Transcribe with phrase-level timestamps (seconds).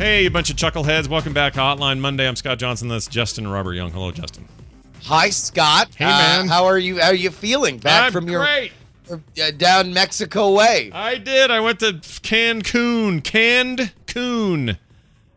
[0.00, 1.08] Hey, a bunch of chuckleheads.
[1.08, 2.26] Welcome back to Hotline Monday.
[2.26, 2.88] I'm Scott Johnson.
[2.88, 3.90] That's Justin Robert Young.
[3.90, 4.48] Hello, Justin.
[5.02, 5.90] Hi, Scott.
[5.94, 6.48] Hey, Uh, man.
[6.48, 6.98] how are you?
[6.98, 7.76] How are you feeling?
[7.76, 8.72] Back I'm from your great.
[9.10, 10.90] uh, down Mexico way.
[10.94, 11.50] I did.
[11.50, 13.22] I went to Cancun.
[13.22, 14.78] Canned Coon.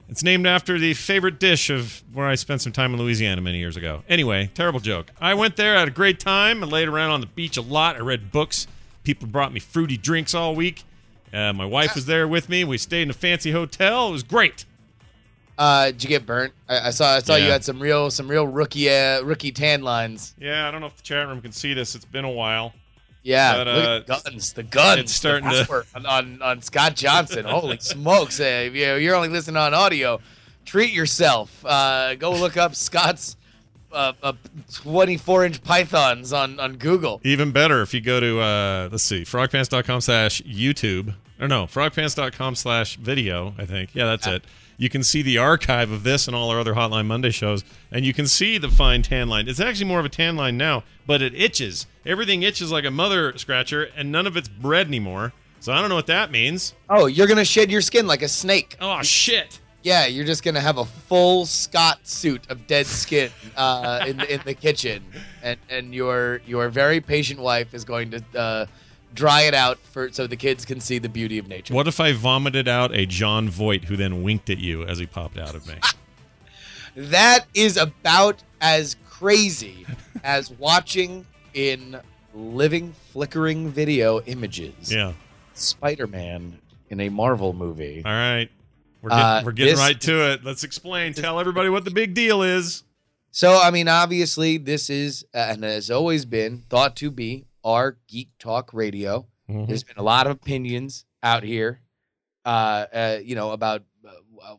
[0.07, 3.57] It's named after the favorite dish of where I spent some time in Louisiana many
[3.57, 4.03] years ago.
[4.07, 5.11] Anyway, terrible joke.
[5.19, 6.63] I went there, had a great time.
[6.63, 7.97] I laid around on the beach a lot.
[7.97, 8.67] I read books.
[9.03, 10.83] People brought me fruity drinks all week.
[11.33, 12.63] Uh, my wife was there with me.
[12.63, 14.09] We stayed in a fancy hotel.
[14.09, 14.65] It was great.
[15.57, 16.53] Uh, did you get burnt?
[16.67, 17.15] I, I saw.
[17.15, 20.33] I saw you had some real, some real rookie, uh, rookie tan lines.
[20.39, 21.95] Yeah, I don't know if the chat room can see this.
[21.95, 22.73] It's been a while.
[23.25, 24.99] Yeah, But, uh, the guns, the guns.
[24.99, 27.45] it's starting to- on, on on Scott Johnson.
[27.45, 28.39] Holy smokes!
[28.39, 30.19] Uh, if you- you're only listening on audio.
[30.65, 31.63] Treat yourself.
[31.65, 33.35] Uh, go look up Scott's
[33.91, 34.33] uh, uh,
[34.73, 37.21] 24 inch pythons on on Google.
[37.23, 41.13] Even better if you go to uh let's see, frogpants.com slash YouTube.
[41.39, 43.93] Or no, frogpants.com slash video, I think.
[43.93, 44.43] Yeah, that's it.
[44.77, 48.05] You can see the archive of this and all our other Hotline Monday shows, and
[48.05, 49.47] you can see the fine tan line.
[49.47, 51.85] It's actually more of a tan line now, but it itches.
[52.05, 55.33] Everything itches like a mother scratcher, and none of it's bred anymore.
[55.59, 56.73] So I don't know what that means.
[56.89, 58.75] Oh, you're gonna shed your skin like a snake.
[58.81, 59.59] Oh shit.
[59.83, 64.41] Yeah, you're just gonna have a full Scott suit of dead skin uh, in in
[64.43, 65.03] the kitchen,
[65.41, 68.65] and and your your very patient wife is going to uh,
[69.13, 71.73] dry it out for so the kids can see the beauty of nature.
[71.73, 75.05] What if I vomited out a Jon Voight who then winked at you as he
[75.05, 75.75] popped out of me?
[76.95, 79.85] That is about as crazy
[80.23, 81.25] as watching
[81.55, 81.99] in
[82.35, 84.93] living flickering video images.
[84.93, 85.13] yeah.
[85.55, 88.03] Spider-Man in a Marvel movie.
[88.05, 88.49] All right.
[89.01, 90.43] We're getting, Uh, we're getting this- right to it.
[90.43, 91.13] Let's explain.
[91.13, 92.83] Tell everybody what the big deal is.
[93.31, 97.97] So, I mean, obviously, this is uh, and has always been thought to be our
[98.07, 99.27] geek talk radio.
[99.49, 99.67] Mhm.
[99.67, 101.81] There's been a lot of opinions out here,
[102.45, 104.11] uh, uh, you know, about uh,
[104.43, 104.55] uh,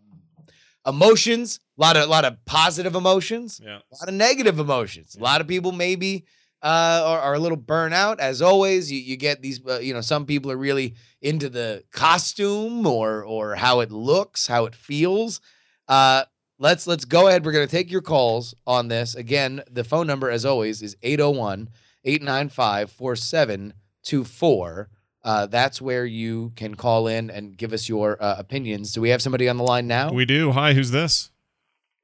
[0.86, 1.60] emotions.
[1.78, 3.60] A lot of, a lot of positive emotions.
[3.62, 3.78] Yeah.
[3.92, 5.16] A lot of negative emotions.
[5.16, 6.24] A lot of people maybe
[6.62, 8.18] uh, are, are a little burnout.
[8.20, 9.60] As always, you, you get these.
[9.66, 14.46] Uh, you know, some people are really into the costume or or how it looks,
[14.46, 15.40] how it feels.
[15.88, 16.24] Uh,
[16.58, 17.44] let's let's go ahead.
[17.44, 19.14] We're gonna take your calls on this.
[19.14, 21.68] Again, the phone number, as always, is 801
[22.04, 24.88] 895 4724.
[25.22, 28.92] Uh, That's where you can call in and give us your uh, opinions.
[28.92, 30.12] Do we have somebody on the line now?
[30.12, 30.52] We do.
[30.52, 31.30] Hi, who's this?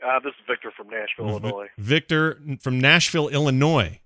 [0.05, 1.66] Uh, this is Victor from Nashville, Illinois.
[1.77, 4.00] Victor from Nashville, Illinois.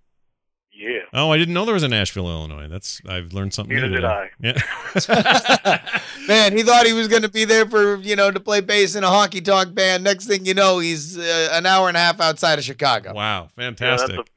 [0.76, 0.98] Yeah.
[1.12, 2.66] Oh, I didn't know there was a Nashville, Illinois.
[2.66, 4.00] That's I've learned something Neither new.
[4.00, 4.58] did today.
[4.98, 5.78] I.
[5.78, 5.78] Yeah.
[6.26, 8.96] Man, he thought he was going to be there for, you know, to play bass
[8.96, 10.02] in a honky tonk band.
[10.02, 13.14] Next thing you know, he's uh, an hour and a half outside of Chicago.
[13.14, 14.08] wow, Yeah, fantastic.
[14.08, 14.30] that's, a, that's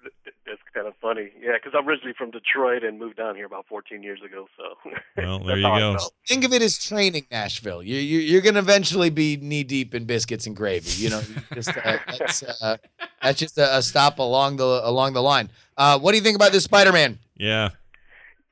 [0.78, 1.32] kind of funny.
[1.42, 4.48] Yeah, because I'm originally from Detroit and moved down here about 14 years ago.
[4.58, 5.98] So Well, there you go.
[6.28, 7.82] Think of it as training Nashville.
[7.82, 11.04] You, you, you're going to eventually be knee deep in biscuits and gravy.
[11.04, 11.22] You know,
[11.54, 12.78] just, uh, that's, uh,
[13.22, 15.50] that's just a, a stop along the along the line.
[15.78, 17.20] Uh, what do you think about this Spider-Man?
[17.36, 17.70] yeah.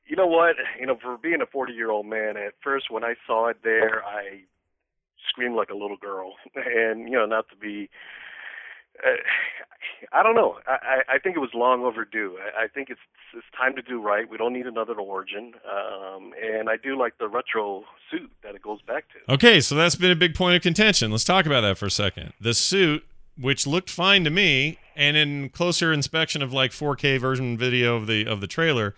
[0.07, 0.55] You know what?
[0.79, 3.57] You know, for being a 40 year old man, at first when I saw it
[3.63, 4.41] there, I
[5.29, 6.35] screamed like a little girl.
[6.55, 7.89] And, you know, not to be.
[9.03, 9.17] Uh,
[10.11, 10.59] I don't know.
[10.67, 12.37] I, I think it was long overdue.
[12.39, 12.99] I, I think it's
[13.33, 14.29] it's time to do right.
[14.29, 15.53] We don't need another origin.
[15.69, 19.33] Um, and I do like the retro suit that it goes back to.
[19.33, 21.11] Okay, so that's been a big point of contention.
[21.11, 22.33] Let's talk about that for a second.
[22.39, 23.05] The suit,
[23.37, 28.07] which looked fine to me, and in closer inspection of like 4K version video of
[28.07, 28.95] the of the trailer,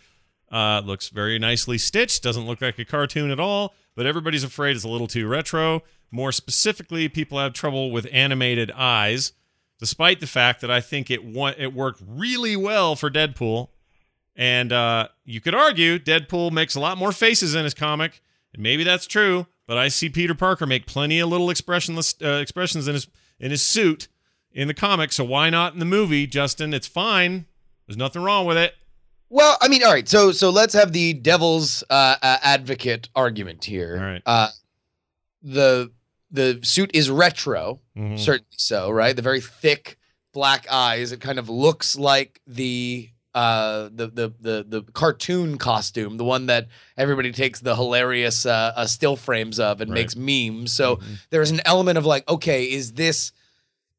[0.51, 2.23] uh, looks very nicely stitched.
[2.23, 3.73] Doesn't look like a cartoon at all.
[3.95, 5.81] But everybody's afraid it's a little too retro.
[6.11, 9.33] More specifically, people have trouble with animated eyes,
[9.79, 13.69] despite the fact that I think it wa- it worked really well for Deadpool.
[14.35, 18.21] And uh, you could argue Deadpool makes a lot more faces in his comic,
[18.53, 19.47] and maybe that's true.
[19.65, 23.07] But I see Peter Parker make plenty of little expressionless uh, expressions in his
[23.39, 24.07] in his suit
[24.51, 25.11] in the comic.
[25.11, 26.73] So why not in the movie, Justin?
[26.73, 27.45] It's fine.
[27.85, 28.75] There's nothing wrong with it.
[29.29, 30.07] Well, I mean, all right.
[30.07, 33.97] So so let's have the devil's uh, uh, advocate argument here.
[33.99, 34.21] All right.
[34.25, 34.49] Uh,
[35.43, 35.91] the
[36.31, 38.19] the suit is retro, Mhm.
[38.19, 39.15] certainly so, right?
[39.15, 39.97] The very thick
[40.33, 41.11] black eyes.
[41.11, 46.47] It kind of looks like the uh the the the the cartoon costume, the one
[46.47, 49.99] that everybody takes the hilarious uh, uh still frames of and Right.
[50.01, 50.73] makes memes.
[50.73, 51.17] So Mhm.
[51.29, 53.31] there's an element of like, okay, is this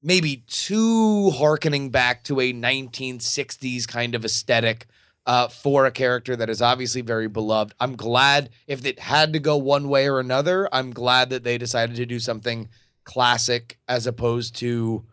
[0.02, 4.86] maybe too harkening back to a 1960s kind of aesthetic
[5.28, 7.74] uh, for a character that is obviously very beloved.
[7.78, 11.58] I'm glad if it had to go one way or another, I'm glad that they
[11.58, 12.70] decided to do something
[13.04, 15.04] classic as opposed to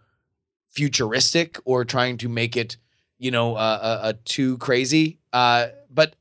[0.72, 2.78] futuristic or trying to make it,
[3.18, 5.20] you know, uh, uh, uh, too crazy.
[5.34, 6.16] Uh, but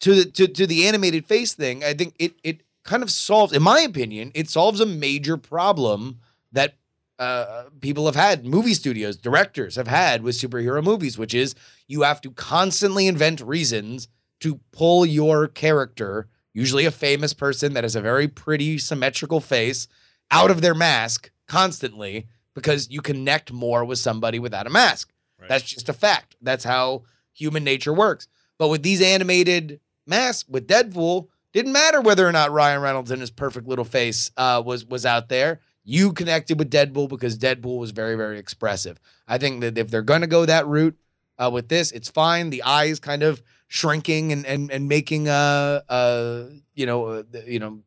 [0.00, 3.54] to the to, to the animated face thing, I think it it kind of solves,
[3.54, 6.20] in my opinion, it solves a major problem
[6.52, 6.74] that
[7.18, 11.54] uh, people have had, movie studios, directors have had with superhero movies, which is
[11.88, 14.08] you have to constantly invent reasons
[14.40, 19.88] to pull your character, usually a famous person that has a very pretty symmetrical face,
[20.30, 25.10] out of their mask constantly because you connect more with somebody without a mask.
[25.40, 25.48] Right.
[25.48, 26.36] That's just a fact.
[26.42, 28.28] That's how human nature works.
[28.58, 33.20] But with these animated masks, with Deadpool, didn't matter whether or not Ryan Reynolds and
[33.20, 35.60] his perfect little face uh, was was out there.
[35.84, 39.00] You connected with Deadpool because Deadpool was very very expressive.
[39.26, 40.98] I think that if they're going to go that route
[41.38, 42.50] uh, with this, it's fine.
[42.50, 46.44] The eyes kind of shrinking and and and making uh uh
[46.74, 47.80] you know uh, you know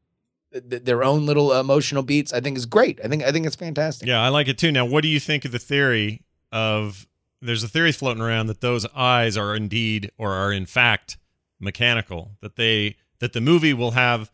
[0.53, 2.33] th- their own little emotional beats.
[2.33, 2.99] I think is great.
[3.03, 4.07] I think I think it's fantastic.
[4.07, 4.71] Yeah, I like it too.
[4.71, 7.07] Now, what do you think of the theory of
[7.41, 11.17] there's a theory floating around that those eyes are indeed or are in fact
[11.59, 14.31] mechanical, that they that the movie will have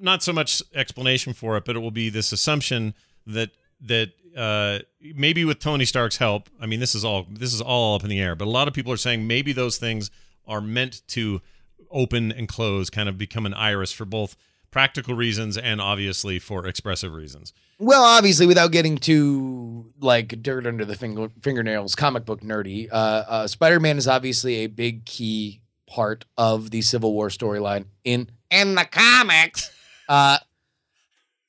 [0.00, 2.94] not so much explanation for it, but it will be this assumption
[3.26, 3.50] that
[3.86, 4.78] that uh,
[5.14, 8.10] maybe with Tony Stark's help, I mean this is all this is all up in
[8.10, 10.10] the air, but a lot of people are saying maybe those things
[10.46, 11.40] are meant to
[11.90, 14.36] open and close, kind of become an iris for both
[14.70, 17.52] practical reasons and obviously for expressive reasons.
[17.78, 22.94] Well, obviously, without getting too like dirt under the finger, fingernails, comic book nerdy, uh,
[23.28, 28.74] uh, Spider-Man is obviously a big key part of the Civil War storyline in in
[28.74, 29.70] the comics.
[30.08, 30.36] Uh,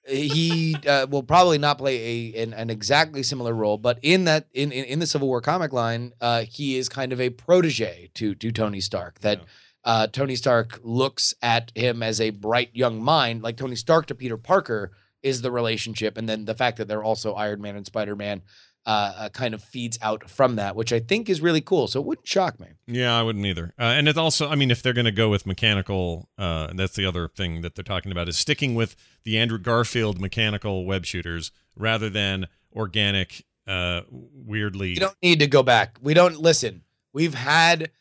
[0.08, 4.48] he uh, will probably not play a an, an exactly similar role, but in that
[4.54, 8.10] in in, in the Civil War comic line, uh, he is kind of a protege
[8.16, 9.20] to to Tony Stark.
[9.22, 9.44] That Yeah.
[9.86, 14.16] uh, Tony Stark looks at him as a bright young mind, like Tony Stark to
[14.16, 14.92] Peter Parker
[15.22, 18.42] is the relationship, and then the fact that they're also Iron Man and Spider Man
[18.86, 21.88] uh, uh, kind of feeds out from that, which I think is really cool.
[21.88, 22.68] So it wouldn't shock me.
[22.86, 23.74] Yeah, I wouldn't either.
[23.80, 26.78] Uh, and it's also, I mean, if they're going to go with mechanical, uh, and
[26.78, 30.86] that's the other thing that they're talking about is sticking with the Andrew Garfield mechanical
[30.86, 34.90] web shooters rather than organic, uh, weirdly.
[34.90, 35.98] You don't need to go back.
[36.02, 36.84] We don't listen.
[37.14, 37.92] We've had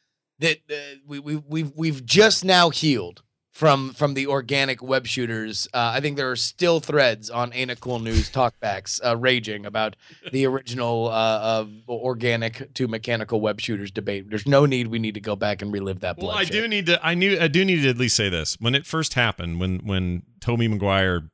[0.40, 0.58] that.
[0.68, 5.68] Uh, we we we've we've just now healed from from the organic web shooters.
[5.72, 9.66] Uh, I think there are still threads on Ain't It Cool News talkbacks uh, raging
[9.66, 9.94] about
[10.32, 14.30] the original uh, of organic to mechanical web shooters debate.
[14.30, 14.88] There's no need.
[14.88, 16.18] We need to go back and relive that.
[16.18, 17.04] well, I do need to.
[17.06, 17.38] I knew.
[17.38, 19.60] I do need to at least say this when it first happened.
[19.60, 21.28] When when Tobey Maguire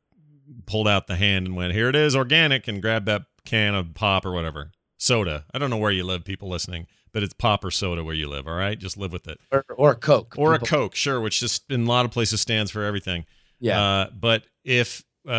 [0.66, 3.94] pulled out the hand and went, "Here it is, organic," and grabbed that can of
[3.94, 5.44] pop or whatever soda.
[5.54, 8.28] I don't know where you live, people listening, but it's pop or soda where you
[8.28, 8.46] live.
[8.46, 9.38] All right, just live with it.
[9.50, 10.34] Or, or a Coke.
[10.36, 13.26] Or a Coke, sure, which just in a lot of places stands for everything.
[13.60, 13.80] Yeah.
[13.80, 15.30] Uh, but if uh,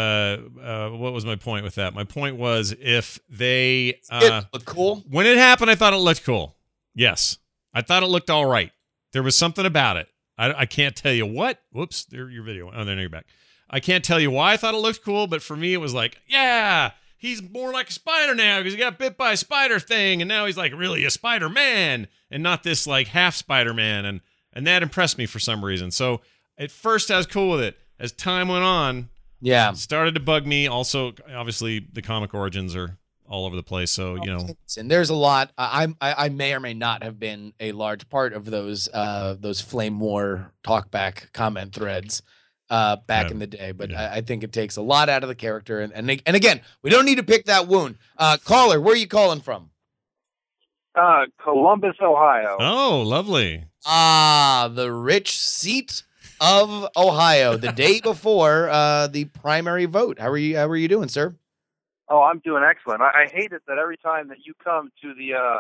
[0.61, 1.93] uh, what was my point with that?
[1.93, 5.03] My point was if they uh, it look cool.
[5.09, 6.55] when it happened, I thought it looked cool.
[6.93, 7.37] Yes,
[7.73, 8.71] I thought it looked all right.
[9.13, 10.07] There was something about it.
[10.37, 11.59] I, I can't tell you what.
[11.71, 12.71] Whoops, there your video.
[12.73, 13.25] Oh, there you're back.
[13.69, 15.93] I can't tell you why I thought it looked cool, but for me, it was
[15.93, 19.79] like, yeah, he's more like a spider now because he got bit by a spider
[19.79, 23.73] thing, and now he's like really a Spider Man and not this like half Spider
[23.75, 24.21] Man, and
[24.53, 25.91] and that impressed me for some reason.
[25.91, 26.21] So
[26.57, 27.77] at first, I was cool with it.
[27.99, 29.09] As time went on,
[29.41, 29.69] Yeah.
[29.71, 30.65] it started to bug me.
[30.67, 33.91] Also, obviously, the comic origins are all over the place.
[33.91, 35.51] So you know, and there's a lot.
[35.57, 38.89] I, I'm- I I may or may not have been a large part of those
[38.93, 42.21] uh those flame war talkback comment threads
[42.69, 43.31] uh back Yeah.
[43.31, 44.11] in the day, but Yeah.
[44.11, 45.79] I, I think it takes a lot out of the character.
[45.79, 47.97] And and and again, we don't need to pick that wound.
[48.17, 49.69] Uh, caller, where are you calling from?
[50.95, 52.57] Uh, Columbus, Ohio.
[52.59, 53.65] oh, lovely.
[53.85, 56.03] Ah, the rich seat
[56.41, 57.55] of Ohio.
[57.57, 60.19] The day before uh the primary vote.
[60.19, 60.57] How are you?
[60.57, 61.35] How are you doing, sir?
[62.09, 63.01] Oh, I'm doing excellent.
[63.01, 65.59] I, I hate it that every time that you come to the uh,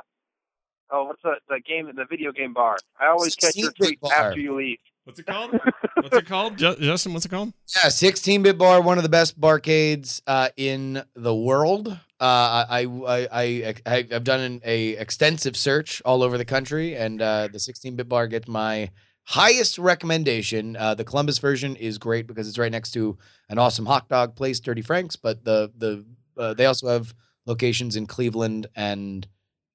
[0.89, 1.39] oh, what's that?
[1.47, 2.77] The game, the video game bar.
[2.99, 4.11] I always catch your tweet bar.
[4.11, 4.79] after you leave.
[5.09, 5.59] What's it called?
[5.95, 6.57] What's it called?
[6.59, 7.51] Justin, what's it called?
[7.75, 11.87] Yeah, 16 bit bar, one of the best barcades uh, in the world.
[11.87, 16.95] Uh, I, I, I, I, I've done an a extensive search all over the country,
[16.95, 18.91] and uh, the 16 bit bar gets my
[19.23, 20.75] highest recommendation.
[20.75, 23.17] Uh, the Columbus version is great because it's right next to
[23.49, 25.15] an awesome hot dog place, Dirty Frank's.
[25.15, 26.05] But the the
[26.37, 27.15] uh, they also have
[27.47, 29.27] locations in Cleveland and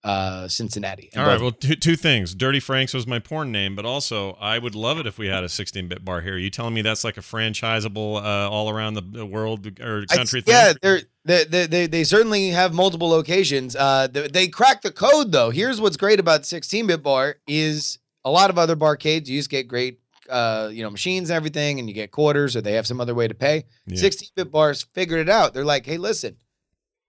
[0.04, 1.08] uh, Cincinnati.
[1.16, 1.40] All right.
[1.40, 2.34] Well, two, two things.
[2.34, 5.42] Dirty Franks was my porn name, but also I would love it if we had
[5.42, 6.37] a 16-bit bar here.
[6.37, 10.42] you telling me that's like a franchisable uh, all around the, world or I- country
[10.42, 10.52] thing?
[10.52, 13.75] Yeah, they're, they, they, they, they certainly have multiple locations.
[13.75, 15.49] Uh, they, they crack the code though.
[15.49, 19.26] Here's what's great about 16-bit bar is a lot of other barcades.
[19.26, 22.61] You just get great, uh, you know, machines and everything, and you get quarters, or
[22.61, 23.64] they have some other way to pay.
[23.87, 24.02] Yeah.
[24.02, 25.54] 16-bit bars figured it out.
[25.54, 26.37] They're like, hey, listen,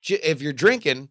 [0.07, 1.09] if you're drinking,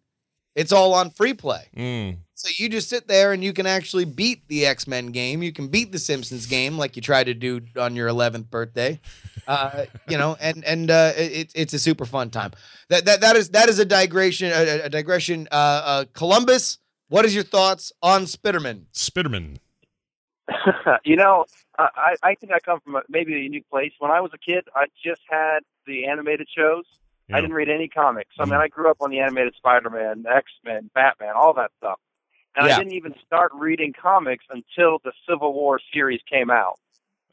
[0.55, 1.67] it's all on free play.
[1.75, 2.17] Mm.
[2.33, 5.43] So you just sit there and you can actually beat the X Men game.
[5.43, 8.99] You can beat the Simpsons game like you tried to do on your 11th birthday.
[9.47, 12.51] Uh, you know, and and uh, it, it's a super fun time.
[12.89, 14.51] That that that is that is a digression.
[14.51, 15.47] A, a digression.
[15.51, 16.79] Uh, uh, Columbus.
[17.07, 18.85] What is your thoughts on Spiderman?
[18.93, 19.59] Spiderman.
[21.05, 21.45] you know,
[21.77, 23.91] I, I think I come from a, maybe a unique place.
[23.99, 26.85] When I was a kid, I just had the animated shows.
[27.27, 27.37] Yeah.
[27.37, 28.35] I didn't read any comics.
[28.39, 28.61] I mean, Mhm.
[28.61, 31.99] I grew up on the animated Spider-Man, X-Men, Batman, all that stuff.
[32.55, 32.75] And Yeah.
[32.75, 36.79] I didn't even start reading comics until the Civil War series came out.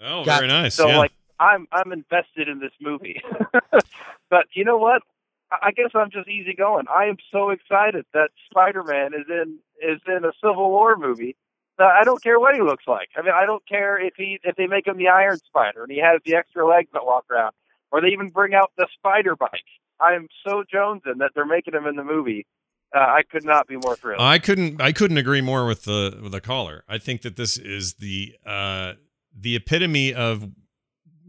[0.00, 0.74] Oh, Got- very nice.
[0.74, 0.98] So yeah.
[0.98, 3.20] like I'm I'm invested in this movie.
[4.30, 5.02] but you know what?
[5.50, 6.86] I I guess I'm just easygoing.
[6.88, 11.36] I am so excited that Spider-Man is in is in a Civil War movie.
[11.78, 13.08] I don't care what he looks like.
[13.16, 15.90] I mean, I don't care if he if they make him the Iron Spider and
[15.92, 17.54] he has the extra legs that walk around,
[17.90, 19.64] or they even bring out the spider bike.
[20.00, 22.46] I am so jonesing that they're making him in the movie.
[22.94, 24.20] Uh, I could not be more thrilled.
[24.20, 26.84] I couldn't I couldn't agree more with the with the caller.
[26.88, 28.94] I think that this is the uh
[29.34, 30.50] the epitome of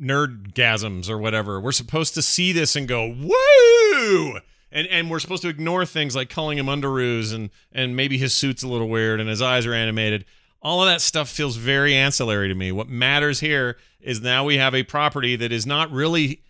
[0.01, 1.61] nerdgasms or whatever.
[1.61, 4.39] We're supposed to see this and go woo,
[4.71, 8.33] and and we're supposed to ignore things like calling him underoos and and maybe his
[8.33, 10.25] suit's a little weird and his eyes are animated.
[10.61, 12.71] All of that stuff feels very ancillary to me.
[12.71, 16.41] What matters here is now we have a property that is not really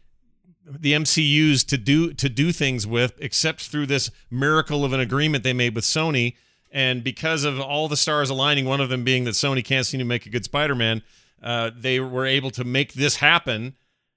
[0.66, 5.44] the MCU's to do to do things with, except through this miracle of an agreement
[5.44, 6.36] they made with Sony.
[6.72, 10.00] And because of all the stars aligning, one of them being that Sony can't seem
[10.00, 11.04] to make a good Spider-Man,
[11.44, 13.76] uh, they were able to make this happen.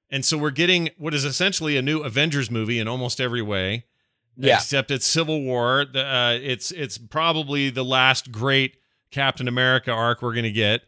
[0.09, 3.85] And so we're getting what is essentially a new Avengers movie in almost every way,
[4.37, 4.55] Yeah.
[4.57, 5.85] except it's Civil War.
[5.95, 8.77] Uh, it's it's probably the last great
[9.11, 10.83] Captain America arc we're going to get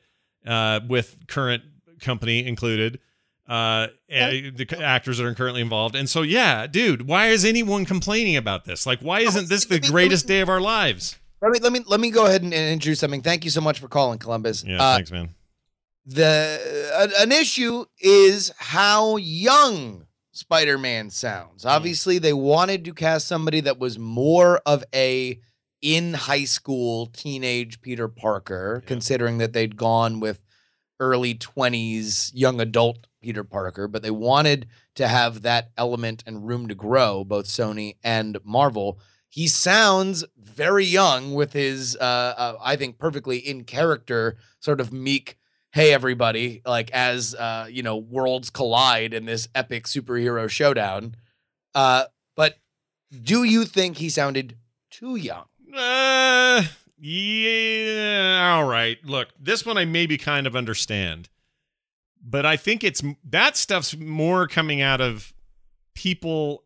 [0.46, 1.62] uh, with current
[2.00, 3.00] company included
[3.48, 7.84] uh and the actors that are currently involved and so yeah dude why is anyone
[7.84, 10.48] complaining about this like why isn't this the Let me- let me- greatest day of
[10.48, 13.22] our lives Let me let me let me go ahead and, and introduce something.
[13.22, 14.64] Thank you so much for calling, Columbus.
[14.66, 15.34] yeah Uh, thanks man
[16.06, 21.64] the an, an issue is how young Spider-Man sounds.
[21.64, 25.40] Obviously, they wanted to cast somebody that was more of a
[25.82, 28.86] in high school teenage Peter Parker, Yeah.
[28.88, 30.40] considering that they'd gone with
[31.00, 36.68] early 20s young adult Peter Parker, but they wanted to have that element and room
[36.68, 38.98] to grow, both Sony and Marvel.
[39.28, 44.92] He sounds very young with his, uh, uh, I think, perfectly in character, sort of
[44.92, 45.36] meek
[45.72, 51.14] hey everybody like as uh you know worlds collide in this epic superhero showdown.
[51.74, 52.56] Uh but
[53.22, 54.56] do you think he sounded
[54.90, 55.44] too young?
[55.76, 56.62] Uh
[56.98, 58.96] yeah all right.
[59.04, 61.28] Look this one i maybe kind of understand
[62.28, 65.32] but i think it's that stuff's more coming out of
[65.94, 66.64] people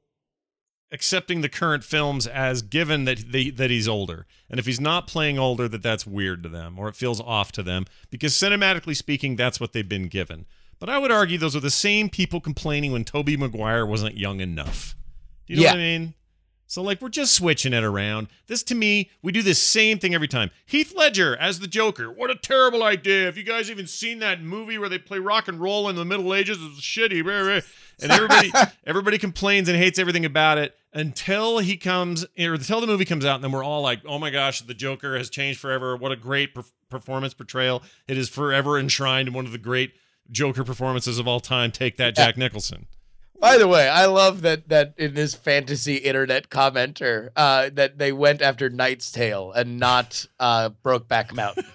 [0.91, 4.27] accepting the current films as given that they, that he's older.
[4.51, 7.51] And if he's not playing older that that's weird to them or it feels off
[7.53, 10.45] to them because cinematically speaking that's what they've been given.
[10.79, 14.41] But i would argue those are the same people complaining when tobey maguire wasn't young
[14.41, 14.95] enough.
[15.47, 15.71] Do you know Yeah.
[15.73, 16.15] what i mean
[16.73, 18.29] so like we're just switching it around.
[18.47, 20.51] This to me we do this same thing every time.
[20.65, 22.11] Heath ledger as the joker.
[22.11, 23.27] What a terrible idea.
[23.27, 26.05] Have you guys even seen that movie where they play rock and roll in the
[26.07, 26.57] middle ages?
[26.59, 27.63] It's shitty.
[28.03, 28.51] And everybody
[28.87, 33.27] everybody complains and hates everything about it until he comes or until the movie comes
[33.27, 35.95] out and then we're all like oh my gosh the joker has changed forever.
[35.95, 37.83] What a great per- performance portrayal.
[38.09, 39.93] It is forever enshrined in one of the great
[40.31, 41.71] joker performances of all time.
[41.71, 42.87] Take that jack nicholson
[43.43, 48.13] by the way i love that that in this fantasy internet commenter uh that they
[48.13, 51.65] went after knight's tale and not uh brokeback mountain.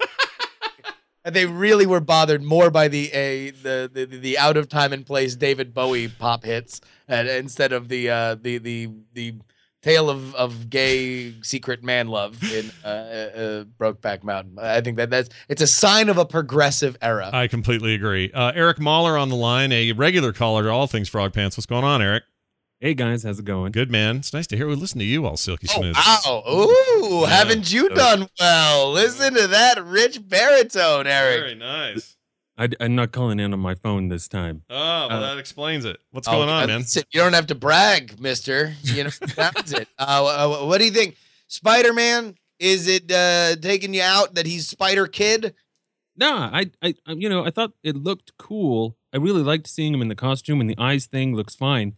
[1.28, 4.94] And they really were bothered more by the a the, the the out of time
[4.94, 9.36] and place David Bowie pop hits and instead of the uh the the the
[9.84, 14.58] tale of of gay secret man love in uh, uh, uh Brokeback Mountain.
[14.60, 17.30] I think that that's it's a sign of a progressive era.
[17.32, 21.08] i completely agree uh, eric mahler on the line a regular caller to all things
[21.10, 22.24] frog pants what's going on eric
[22.80, 23.72] Hey guys, how's it going?
[23.72, 26.44] good man it's nice to hear we listen to you all silky Oh, wow.
[26.48, 27.28] Ooh, Yeah.
[27.30, 28.92] haven't you done well?
[28.92, 31.40] Listen to that rich baritone, Eric.
[31.42, 32.17] very nice
[32.58, 34.64] I, am not calling in on my phone this time.
[34.70, 37.48] oh well Uh, that explains it what's Oh, going on man listen, you don't have
[37.48, 38.74] to brag, mister.
[38.84, 39.88] You know, that's it.
[40.00, 41.16] Uh, uh, what do you think?
[41.48, 45.54] Spider Man, is it uh, taking you out that he's Spider Kid?
[46.16, 48.98] Nah, I, I, I- you know, I thought it looked cool.
[49.14, 51.96] I really liked seeing him in the costume, and the eyes thing looks fine.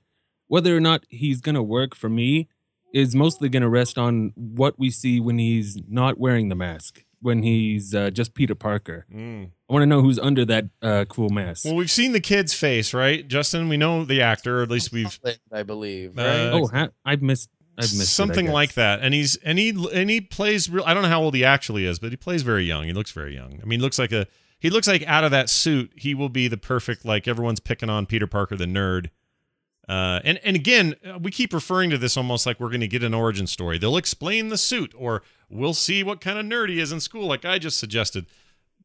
[0.47, 2.47] Whether or not he's gonna work for me
[2.93, 7.43] is mostly gonna rest on what we see when he's not wearing the mask, when
[7.43, 9.05] he's uh, just Peter Parker.
[9.13, 9.51] Mm.
[9.69, 11.65] I want to know who's under that uh, cool mask.
[11.65, 13.69] Well, we've seen the kid's face, right, Justin?
[13.69, 15.19] We know the actor, or at least we've
[15.51, 16.17] I believe.
[16.17, 17.49] Uh, oh, ha- I've missed.
[17.77, 18.53] I've missed something guess.
[18.53, 18.99] like that.
[19.01, 20.83] And he's and he and he plays real.
[20.85, 22.85] I don't know how old he actually is, but he plays very young.
[22.85, 23.59] He looks very young.
[23.61, 24.27] I mean, he looks like a
[24.59, 27.89] he looks like out of that suit, he will be the perfect like everyone's picking
[27.89, 29.09] on Peter Parker the nerd.
[29.87, 32.87] Uh, and and again, uh, we keep referring to this almost like we're going to
[32.87, 33.77] get an origin story.
[33.77, 37.27] They'll explain the suit, or we'll see what kind of nerd he is in school,
[37.27, 38.25] like I just suggested.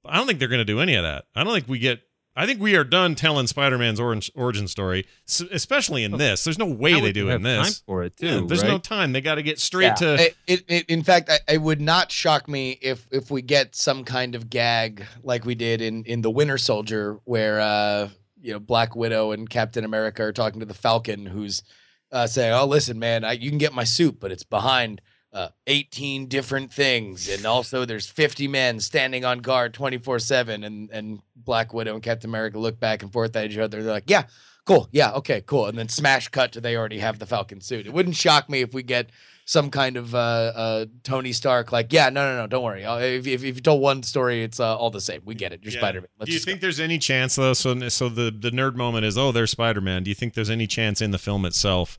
[0.04, 1.24] I don't think they're going to do any of that.
[1.34, 2.00] I don't think we get.
[2.36, 5.06] I think we are done telling Spider-Man's origin, origin story,
[5.52, 6.42] especially in this.
[6.42, 7.78] There's no way they do it in this.
[7.78, 8.26] time for it too.
[8.26, 8.68] Yeah, there's right?
[8.70, 9.12] no time.
[9.12, 9.94] They got to get straight Yeah.
[9.94, 10.14] to.
[10.24, 13.76] It, it, it- in fact, I, it would not shock me if if we get
[13.76, 18.08] some kind of gag like we did in in the Winter Soldier, where uh,
[18.40, 21.62] you know Black Widow and Captain America are talking to the Falcon, who's
[22.10, 25.00] uh, saying, "Oh, listen, man, I, you can get my suit, but it's behind."
[25.34, 30.88] Uh, 18 different things and also there's 50 men standing on guard 24 7 and
[30.92, 34.08] and black widow and captain america look back and forth at each other they're like
[34.08, 34.26] yeah
[34.64, 37.84] cool yeah okay cool and then smash cut to they already have the falcon suit
[37.84, 39.10] it wouldn't shock me if we get
[39.44, 42.82] some kind of uh, uh, Tony Stark, like, yeah, no, no, no, don't worry.
[42.82, 45.20] If, if, if you told one story, it's uh, all the same.
[45.24, 45.60] We get it.
[45.62, 45.80] You're Yeah.
[45.80, 46.08] Spider Man.
[46.24, 47.52] Do you think there's any chance though?
[47.52, 50.04] So, so the the nerd moment is, oh, there's Spider-Man.
[50.04, 51.98] Do you think there's any chance in the film itself,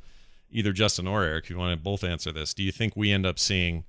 [0.50, 2.54] either Justin or Eric, if you want to both answer this?
[2.54, 3.86] Do you think we end up seeing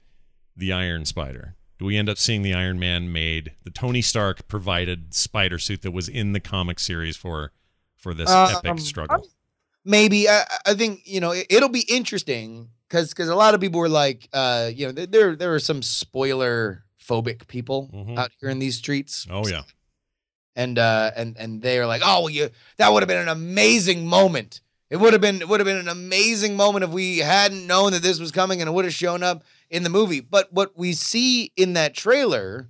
[0.57, 1.55] the Iron Spider?
[1.79, 5.83] Do we end up seeing the Iron Man made, the Tony Stark provided spider suit
[5.83, 7.53] that was in the comic series for
[7.97, 9.29] for this Um, epic struggle?
[9.85, 13.61] maybe I, I think you know it, it'll be interesting because because a lot of
[13.61, 18.19] people were like uh you know there there, are some spoiler phobic people Mhm.
[18.19, 19.63] out here in these streets Oh yeah,
[20.57, 22.49] and uh and and they are like oh well, you
[22.79, 25.77] that would have been an amazing moment it would have been it would have been
[25.79, 28.95] an amazing moment if we hadn't known that this was coming and it would have
[28.95, 32.69] shown up in the movie but what we see in that trailer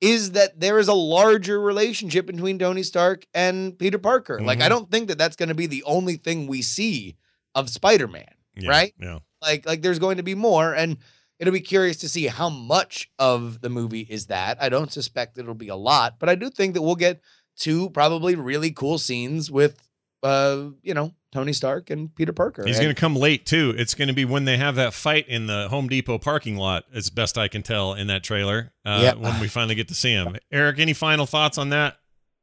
[0.00, 4.66] is that there is a larger relationship between Tony Stark and Peter Parker like I
[4.66, 4.68] Mhm.
[4.70, 7.16] don't think that that's going to be the only thing we see
[7.54, 8.24] of Spider-Man
[8.56, 8.94] yeah Right?
[9.00, 10.98] Yeah, like like there's going to be more and
[11.38, 15.36] it'll be curious to see how much of the movie is that i don't suspect
[15.38, 17.20] it'll be a lot but i do think that we'll get
[17.58, 19.76] two probably really cool scenes with
[20.22, 23.74] uh you know tony stark and peter parker he's And- going to come late too.
[23.76, 26.84] It's going to be when they have that fight in the Home Depot parking lot,
[26.94, 28.72] as best I can tell in that trailer.
[28.84, 29.14] Uh, Yeah.
[29.14, 30.36] when we finally get to see him.
[30.50, 31.96] Eric, any final thoughts on that?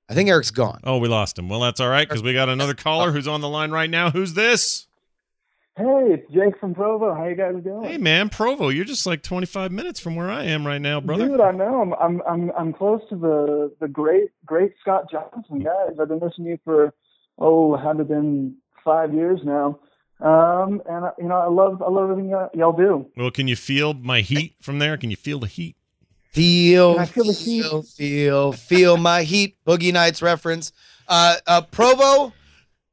[0.09, 1.49] i think eric's gone Oh, we lost him.
[1.49, 4.11] Well, that's all right because we got another caller who's on the line right now.
[4.11, 4.85] Who's this?
[5.75, 7.15] Hey, it's Jake from Provo.
[7.15, 7.83] How you guys doing?
[7.83, 8.69] Hey, man, Provo.
[8.69, 11.27] You're just like 25 minutes from where I am right now, brother.
[11.27, 11.81] Dude, I know.
[11.81, 15.97] I'm I'm I'm I'm close to the the great great Scott Johnson guys.
[15.99, 16.93] I've been listening to you for
[17.39, 19.79] oh, had it been five years now.
[20.19, 23.07] Um, and you know, I love I love everything y- y'all do.
[23.17, 24.97] Well, can you feel my heat from there?
[24.97, 25.75] Can you feel the heat?
[26.31, 27.61] feel Can I feel the heat?
[27.61, 30.71] feel feel feel my heat boogie nights reference
[31.07, 32.33] uh uh provo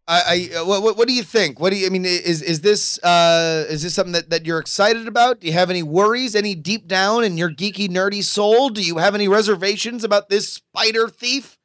[0.07, 1.61] I, I what, what what do you think?
[1.61, 4.59] What do you I mean is is this uh is this something that, that you're
[4.59, 5.41] excited about?
[5.41, 8.71] Do you have any worries, any deep down in your geeky nerdy soul?
[8.71, 11.59] Do you have any reservations about this spider thief?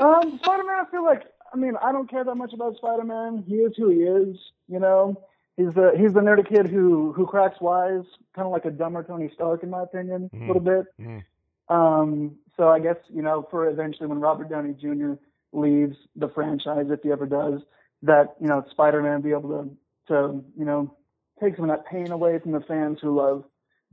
[0.00, 1.22] Um, Spider Man, I feel like
[1.52, 3.44] I mean, I don't care that much about Spider Man.
[3.46, 4.36] He is who he is,
[4.68, 5.20] you know.
[5.56, 8.04] He's the he's the nerdy kid who who cracks wise,
[8.34, 10.86] kind of like a dumber Tony Stark, in my opinion, a little bit.
[11.00, 11.24] Mhm.
[11.68, 15.14] Um, so I guess you know, for eventually when Robert Downey Jr.
[15.52, 17.62] leaves the franchise, if he ever does,
[18.02, 19.70] that you know Spider Man be able to
[20.08, 20.94] to you know
[21.40, 23.44] take some of that pain away from the fans who love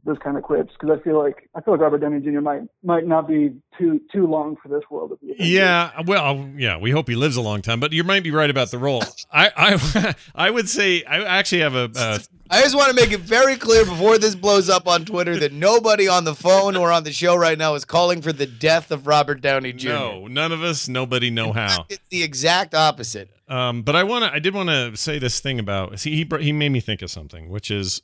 [0.05, 2.41] those kind of quips because I feel like I feel like Robert Downey Jr.
[2.41, 5.13] might might not be too too long for this world.
[5.13, 8.23] Of the Yeah, well, yeah, we hope he lives a long time, but you might
[8.23, 9.03] be right about the role.
[9.31, 11.89] I, I, I would say I actually have a.
[11.95, 15.37] Uh, I just want to make it very clear before this blows up on Twitter
[15.37, 18.45] that nobody on the phone or on the show right now is calling for the
[18.45, 19.89] death of Robert Downey Jr.
[19.89, 21.85] no, none of us, nobody know how.
[21.89, 23.29] It's the exact opposite.
[23.47, 24.33] Um, but I want to.
[24.33, 25.99] I did want to say this thing about.
[25.99, 28.01] See, he br- he made me think of something, which is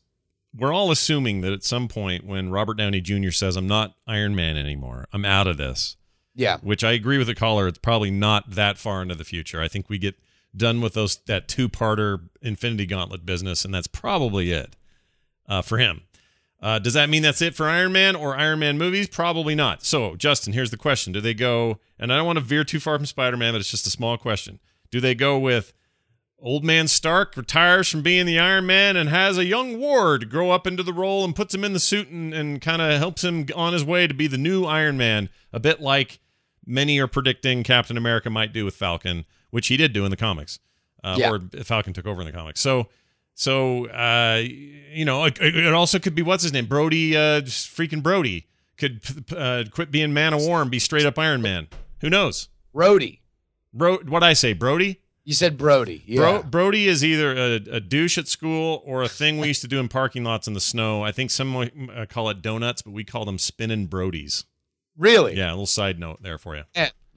[0.55, 3.31] we're all assuming that at some point when Robert Downey Jr.
[3.31, 5.07] says, "I'm not Iron Man anymore.
[5.13, 5.95] I'm out of this,"
[6.35, 6.57] Yeah.
[6.61, 7.67] which I agree with the caller.
[7.67, 9.61] It's probably not that far into the future.
[9.61, 10.15] I think we get
[10.55, 14.75] done with those that two parter Infinity Gauntlet business, and that's probably it
[15.47, 16.01] uh, for him.
[16.61, 19.07] Uh, does that mean that's it for Iron Man or Iron Man movies?
[19.07, 19.85] Probably not.
[19.85, 21.79] So, Justin, here's the question: Do they go?
[21.97, 23.91] And I don't want to veer too far from Spider Man, but it's just a
[23.91, 24.59] small question.
[24.91, 25.71] Do they go with
[26.41, 30.51] old man Stark retires from being the Iron Man and has a young Ward grow
[30.51, 33.23] up into the role and puts him in the suit and, and kind of helps
[33.23, 36.19] him on his way to be the new Iron Man, a bit like
[36.65, 40.17] many are predicting Captain America might do with Falcon, which he did do in the
[40.17, 40.59] comics,
[41.03, 41.31] uh, Yeah.
[41.31, 42.59] or Falcon took over in the comics.
[42.61, 42.87] So,
[43.33, 48.01] so uh, you know, it, it also could be what's his name, Brody, uh, freaking
[48.03, 48.47] Brody
[48.77, 49.01] could
[49.35, 51.67] uh, quit being Man of War and be straight up Iron Man.
[52.01, 52.47] Who knows?
[52.73, 53.21] Brody.
[53.73, 55.01] Bro, what I say, Brody?
[55.23, 56.03] You said Brody.
[56.05, 56.19] Yeah.
[56.19, 59.67] Bro, Brody is either a, a douche at school or a thing we used to
[59.67, 61.03] do in parking lots in the snow.
[61.03, 64.45] I think some uh, call it donuts, but we call them spinning Brodies.
[64.97, 65.35] Really?
[65.35, 66.63] Yeah, a little side note there for you.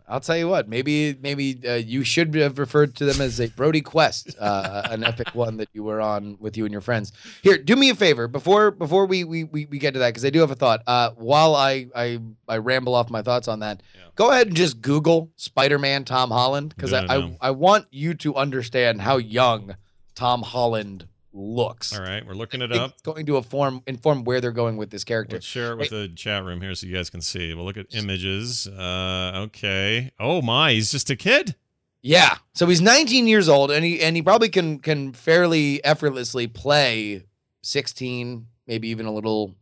[0.09, 0.69] I'll tell you what.
[0.69, 5.05] Maybe maybe uh, you should have referred to them as a Brody Quest, uh, an
[5.05, 7.13] epic one that you were on with you and your friends.
[7.43, 10.25] Here, do me a favor before before we we, we, we get to that because
[10.25, 10.83] I do have a thought.
[10.87, 14.03] Uh, while I, I I ramble off my thoughts on that, Yeah.
[14.17, 17.37] go ahead and just Google Spider-Man Tom Holland because I, I.
[17.41, 19.77] I want you to understand how young
[20.15, 21.97] Tom Holland looks.
[21.97, 22.93] All right, we're looking it up.
[22.93, 25.37] It's going to inform inform where they're going with this character.
[25.37, 27.55] Let's share it with the chat room here so you guys can see.
[27.55, 28.67] We'll look at images.
[28.67, 30.11] Uh, okay.
[30.19, 31.55] Oh my, he's just a kid.
[32.03, 32.37] Yeah.
[32.55, 37.25] So he's 19 years old and he and he probably can can fairly effortlessly play
[37.63, 39.55] 16, maybe even a little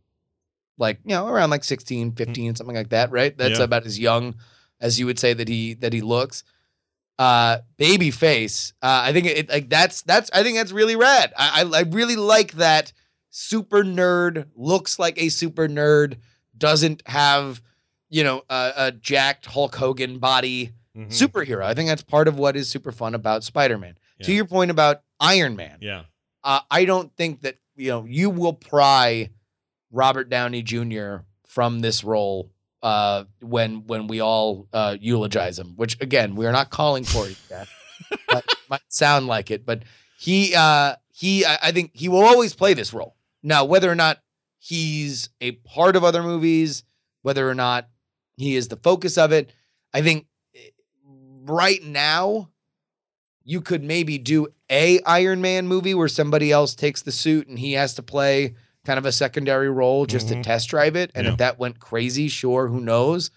[0.77, 3.37] like, you know, around like 16, 15, something like that, right?
[3.37, 3.65] That's Yeah.
[3.65, 4.35] about as young
[4.79, 6.43] as you would say that he that he looks.
[7.21, 8.73] Uh baby face.
[8.81, 11.33] Uh I think it like that's that's I think that's really rad.
[11.37, 12.93] I I, I really like that
[13.29, 16.17] super nerd looks like a super nerd
[16.57, 17.61] doesn't have
[18.09, 21.07] you know a, a jacked Hulk Hogan body Mhm.
[21.07, 21.63] superhero.
[21.63, 23.95] I think that's part of what is super fun about Spider-Man.
[24.23, 26.03] To your point about Iron Man, Yeah.
[26.43, 29.29] uh, I don't think that you know you will pry
[29.91, 31.17] Robert Downey Jr.
[31.47, 32.51] from this role
[32.83, 35.73] uh, when when we all uh, eulogize him.
[35.75, 37.37] Which again, we are not calling for it
[38.69, 39.83] might sound like it, but
[40.17, 43.15] he uh, he I, I think he will always play this role.
[43.43, 44.19] Now, whether or not
[44.57, 46.83] he's a part of other movies,
[47.21, 47.87] whether or not
[48.37, 49.51] he is the focus of it,
[49.93, 50.69] I think eh,
[51.43, 52.49] right now
[53.43, 57.59] you could maybe do a Iron Man movie where somebody else takes the suit and
[57.59, 60.37] he has to play kind of a secondary role just Mhm.
[60.37, 61.11] to test drive it.
[61.13, 61.31] And Yeah.
[61.33, 63.29] if that went crazy, sure, who knows?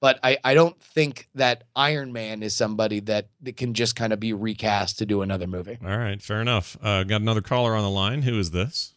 [0.00, 4.12] But I, I don't think that Iron Man is somebody that, that can just kind
[4.12, 5.78] of be recast to do another movie.
[5.82, 6.76] All right, fair enough.
[6.82, 8.22] Uh, got another caller on the line.
[8.22, 8.94] Who is this?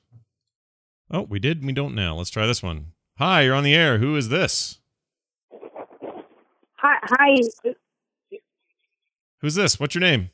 [1.12, 1.64] Oh, we did.
[1.66, 2.16] We don't now.
[2.16, 2.94] Let's try this one.
[3.18, 3.98] Hi, you're on the air.
[3.98, 4.80] Who is this?
[6.78, 7.70] Hi, hi.
[9.40, 9.80] Who's this?
[9.80, 10.32] What's your name?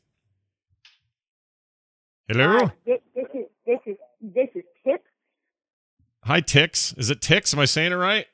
[2.27, 2.57] Hello.
[2.57, 4.68] Uh, this, this is this is this is Tip.
[6.29, 6.95] Hi, Tix.
[6.95, 7.55] Is it Tix?
[7.55, 8.27] Am I saying it right?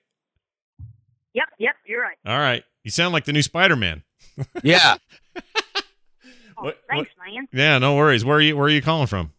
[1.33, 2.17] Yep, yep, you're right.
[2.25, 2.61] All right.
[2.83, 4.03] You sound like the new Spider-Man.
[4.63, 4.97] Yeah.
[6.57, 7.47] Oh, What- thanks, man.
[7.53, 8.25] Yeah, no worries.
[8.25, 8.57] Where are you?
[8.57, 9.31] Where are you calling from?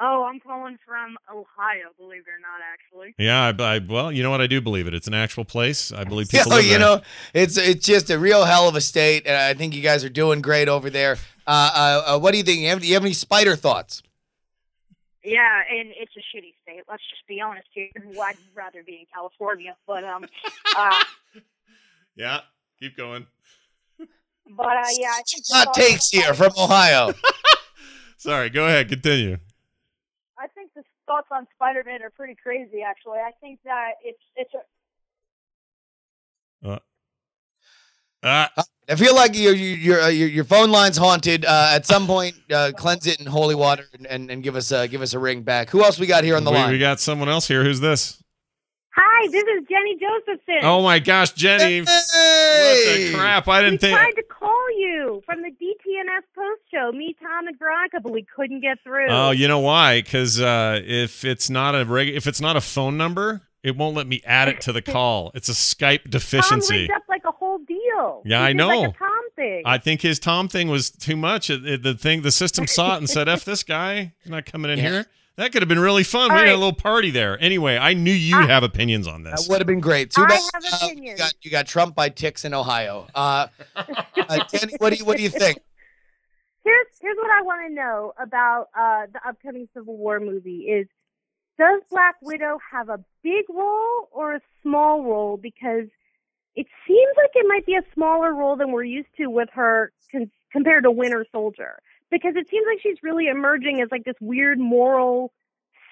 [0.00, 1.90] Oh, I'm calling from Ohio.
[1.98, 3.14] Believe it or not, actually.
[3.18, 4.40] Yeah, I, I well, you know what?
[4.40, 4.94] I do believe it.
[4.94, 5.92] It's an actual place.
[5.92, 6.52] I believe people.
[6.52, 6.78] Yo, live you there.
[6.80, 7.00] know,
[7.34, 10.08] it's it's just a real hell of a state, and I think you guys are
[10.08, 11.18] doing great over there.
[11.46, 12.60] Uh, uh, uh, what do you think?
[12.60, 14.02] You have, do you have any spider thoughts?
[15.26, 16.82] Yeah, and it's a shitty state.
[16.88, 17.88] Let's just be honest here.
[18.22, 20.24] I'd rather be in California, but um,
[20.76, 21.02] uh,
[22.14, 22.40] Yeah,
[22.78, 23.26] keep going.
[23.98, 25.10] but uh, yeah.
[25.14, 27.12] I think Hot thoughts takes here from Ohio.
[28.16, 28.88] Sorry, go ahead.
[28.88, 29.36] Continue.
[30.38, 32.82] I think the thoughts on Spider-Man are pretty crazy.
[32.82, 34.60] Actually, I think that it's it's a
[38.28, 38.50] Ah,
[38.88, 41.44] I feel like your your your, uh, your, your phone line's haunted.
[41.44, 44.72] Uh, at some point, uh, cleanse it in holy water and, and, and give us
[44.72, 45.70] a give us a ring back.
[45.70, 46.70] Who else we got here on the we, line?
[46.72, 47.62] we got someone else here.
[47.64, 48.20] Who's this?
[48.98, 49.28] hi.
[49.28, 50.60] This is Jenny Josephson.
[50.62, 51.80] Oh my gosh, Jenny!
[51.80, 53.10] What Hey!
[53.12, 53.46] the crap?
[53.48, 53.96] I we didn't think.
[53.96, 58.24] tried to call you from the DTNS post show, me, Tom, and Veronica, but we
[58.34, 59.08] couldn't get through.
[59.10, 60.00] Oh, you know why?
[60.02, 63.96] Because uh, if it's not a reg- if it's not a phone number, it won't
[63.96, 65.30] let me add it to the call.
[65.34, 66.78] It's a Skype Tom deficiency.
[66.82, 67.25] rigged up like a whole
[67.96, 68.22] deal.
[68.24, 68.68] Yeah, He I did know.
[68.68, 69.62] Like a Tom thing.
[69.64, 71.50] I think his Tom thing was too much.
[71.50, 74.46] It, it- the thing, the system saw it and said, "F this guy, he's not
[74.46, 74.90] coming in Yeah.
[74.90, 75.06] here."
[75.36, 76.30] That could have been really fun.
[76.30, 77.38] All we had a little party there.
[77.42, 79.42] Anyway, I knew you'd I- have opinions on this.
[79.46, 80.10] That would have been great.
[80.10, 83.06] Too I bad have uh, you got you got Trump by ticks in Ohio.
[83.14, 85.58] Uh, uh, Jenny, what do you what do you think?
[86.64, 90.86] here's here's what I want to know about uh, the upcoming Civil War movie is
[91.58, 95.36] does Black Widow have a big role or a small role?
[95.36, 95.86] Because
[96.56, 99.92] it seems like it might be a smaller role than we're used to with her
[100.10, 101.78] con- compared to Winter Soldier.
[102.10, 105.32] Because it seems like she's really emerging as like this weird moral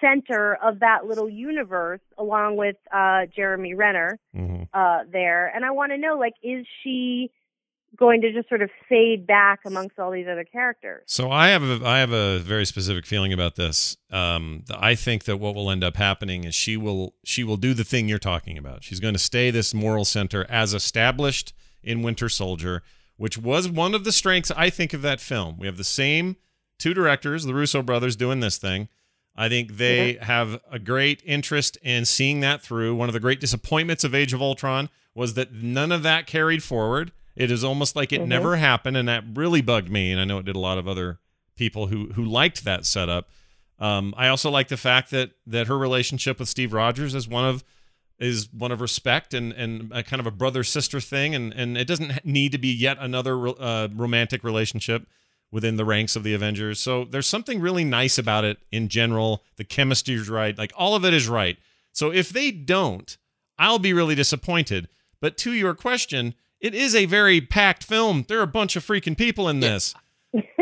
[0.01, 4.67] center of that little universe, along with uh, Jeremy Renner Mhm.
[4.73, 5.47] uh, there.
[5.55, 7.31] And I want to know, like, is she
[7.97, 11.03] going to just sort of fade back amongst all these other characters?
[11.07, 13.97] So I have a I have a very specific feeling about this.
[14.11, 17.73] Um, I think that what will end up happening is she will she will do
[17.73, 18.83] the thing you're talking about.
[18.83, 21.53] She's going to stay this moral center as established
[21.83, 22.83] in Winter Soldier,
[23.17, 25.57] which was one of the strengths I think of that film.
[25.57, 26.37] We have the same
[26.77, 28.89] two directors, the Russo brothers, doing this thing.
[29.37, 32.95] I think they have a great interest in seeing that through.
[32.95, 36.63] One of the great disappointments of Age of Ultron was that none of that carried
[36.63, 37.11] forward.
[37.35, 38.27] It is almost like it Mhm.
[38.27, 40.11] never happened, and that really bugged me.
[40.11, 41.19] And I know it did a lot of other
[41.55, 43.29] people who who liked that setup.
[43.79, 47.45] Um, I also like the fact that that her relationship with Steve Rogers is one
[47.45, 47.63] of
[48.17, 51.77] is one of respect and and a kind of a brother sister thing, and and
[51.77, 55.07] it doesn't need to be yet another uh, romantic relationship
[55.51, 56.79] within the ranks of the Avengers.
[56.79, 59.43] So there's something really nice about it in general.
[59.57, 61.57] The chemistry is right, like all of it is right.
[61.91, 63.17] So if they don't,
[63.57, 64.87] I'll be really disappointed.
[65.21, 66.33] But to your question,
[66.65, 68.25] it is a very packed film.
[68.27, 69.93] There are a bunch of freaking people in this.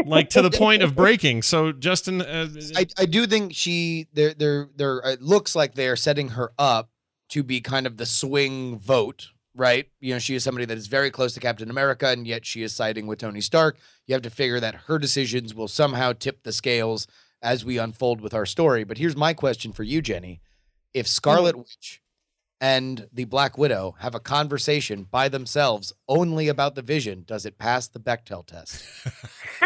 [0.06, 1.44] like to the point of breaking.
[1.44, 5.96] So Justin, uh, I, I do think she they're they're they're it looks like they're
[5.96, 6.90] setting her up
[7.30, 9.88] to be kind of the swing vote, right?
[10.02, 12.64] You know, she is somebody that is very close to Captain America, and yet she
[12.64, 13.78] is siding with Tony Stark.
[14.06, 17.08] You have to figure that her decisions will somehow tip the scales
[17.42, 18.84] as we unfold with our story.
[18.84, 20.42] But here's my question for you, Jenny:
[20.94, 22.03] If Scarlet Witch
[22.64, 27.58] and the Black Widow have a conversation by themselves only about the Vision, does it
[27.58, 28.86] pass the Bechdel test?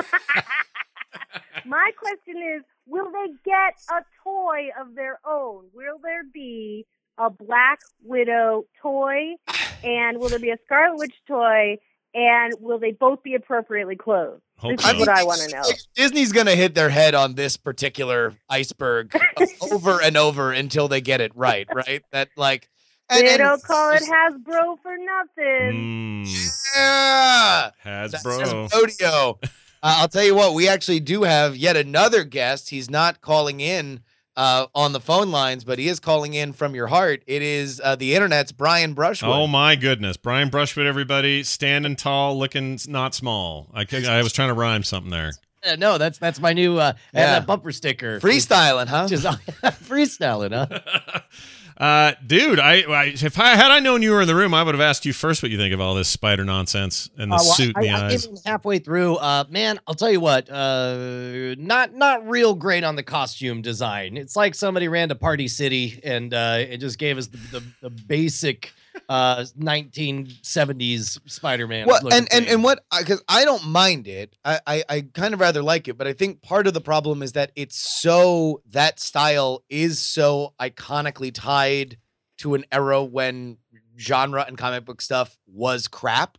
[1.64, 5.66] My question is, will they get a toy of their own?
[5.76, 6.88] Will there be
[7.20, 9.36] a Black Widow toy,
[9.84, 11.78] and will there be a Scarlet Witch toy,
[12.16, 14.42] and will they both be appropriately clothed?
[14.58, 14.94] Hope This so.
[14.94, 15.62] is what I want to know.
[15.94, 19.16] Disney's gonna hit their head on this particular iceberg
[19.72, 22.02] over and over until they get it right, right?
[22.12, 22.68] That like
[23.10, 26.26] and, they and don't call it just- Hasbro for nothing.
[26.26, 29.40] mm, yeah, has that's rodeo.
[29.84, 32.70] Uh, I'll tell you what, we actually do have yet another guest.
[32.72, 34.02] He's not calling in
[34.36, 37.24] uh, on the phone lines, but he is calling in from your heart.
[37.28, 39.32] It is uh, the internet's Brian Brushwood.
[39.32, 43.68] Oh my goodness, Brian Brushwood, everybody, standing tall, looking not small.
[43.74, 45.32] I could, I was trying to rhyme something there.
[45.66, 46.78] Uh, no, that's that's my new.
[46.78, 47.20] Uh, Yeah.
[47.22, 48.20] have that bumper sticker.
[48.20, 49.08] Freestyling, huh?
[49.08, 49.26] Just
[49.86, 51.20] freestyling, huh?
[51.78, 54.64] uh, dude, I, I if I had I known you were in the room, I
[54.64, 57.36] would have asked you first what you think of all this spider nonsense and the
[57.36, 58.28] Uh, well, suit I, the I, eyes.
[58.46, 59.16] halfway through.
[59.18, 60.50] Uh, man, I'll tell you what.
[60.50, 64.18] Uh, not not real great on the costume design.
[64.18, 67.64] It's like somebody ran to Party City and uh, it just gave us the, the,
[67.84, 68.74] the basic
[69.10, 71.88] uh 1970s Spider-Man.
[71.88, 74.36] Well, and, and and what because I don't mind it.
[74.44, 77.24] I, I I kind of rather like it, but I think part of the problem
[77.24, 81.98] is that it's so that style is so iconically tied
[82.40, 83.58] to an era when
[83.98, 86.38] genre and comic book stuff was crap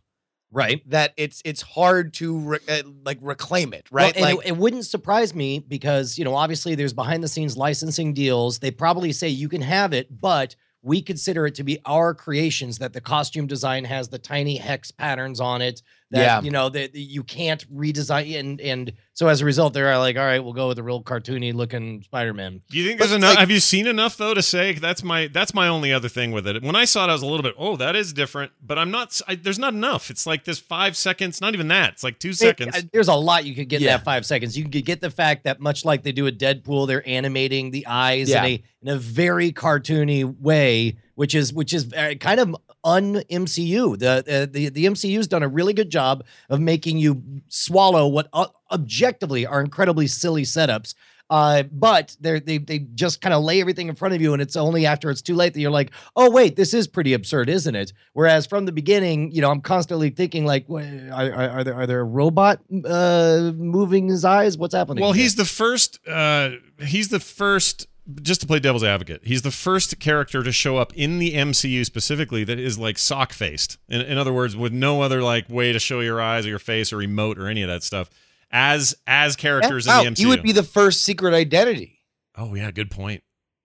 [0.51, 0.81] right.
[0.89, 4.15] that it's it's hard to re- uh, like reclaim it, Well, right?
[4.15, 7.57] and like it, it wouldn't surprise me because you know obviously there's behind the scenes
[7.57, 8.59] licensing deals.
[8.59, 12.77] They probably say you can have it, but we consider it to be our creations.
[12.77, 15.81] That the costume design has the tiny hex patterns on it.
[16.11, 16.41] That Yeah.
[16.41, 20.23] you know that you can't redesign, and and so as a result, they're like, all
[20.25, 22.61] right, we'll go with a real cartoony looking Spider-Man.
[22.71, 23.31] Do you think there's it's enough?
[23.33, 26.31] like- have you seen enough though to say that's my that's my only other thing
[26.31, 26.63] with it?
[26.63, 28.89] When I saw it, I was a little bit, oh, that is different, but I'm
[28.89, 29.21] not.
[29.27, 30.09] I, there's not enough.
[30.09, 31.93] It's like this five seconds, not even that.
[31.93, 32.75] It's like two seconds.
[32.75, 33.89] It- uh, there's a lot you could get Yeah.
[33.91, 34.57] in that five seconds.
[34.57, 37.85] You could get the fact that much like they do with Deadpool, they're animating the
[37.85, 38.43] eyes Yeah.
[38.45, 43.15] in a in a very cartoony way, which is which is uh, kind of un
[43.29, 43.97] MCU.
[43.97, 48.29] The uh, the the MCU's done a really good job of making you swallow what
[48.33, 50.93] uh, objectively are incredibly silly setups.
[51.29, 54.41] Uh, but they they they just kind of lay everything in front of you, and
[54.41, 57.49] it's only after it's too late that you're like, oh wait, this is pretty absurd,
[57.49, 57.93] isn't it?
[58.13, 61.85] Whereas from the beginning, you know, I'm constantly thinking like, are, are, are there are
[61.85, 64.57] there a robot uh moving his eyes?
[64.57, 65.03] What's happening?
[65.03, 65.99] Well, here?" he's the first.
[66.07, 67.87] Uh, he's the first.
[68.21, 71.85] Just to play devil's advocate, he's the first character to show up in the MCU
[71.85, 73.77] specifically that is like sock faced.
[73.87, 76.59] In, in other words, with no other like way to show your eyes or your
[76.59, 78.09] face or emote or any of that stuff.
[78.51, 80.17] As as characters wow, in the MCU.
[80.19, 81.99] he would be the first secret identity.
[82.35, 83.21] oh yeah, good point.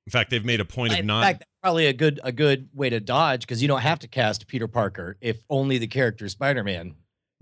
[0.07, 1.23] In fact, they've made a point of in not.
[1.25, 4.47] fact, probably a good a good way to dodge because you don't have to cast
[4.47, 6.95] Peter Parker if only the character Spider Man.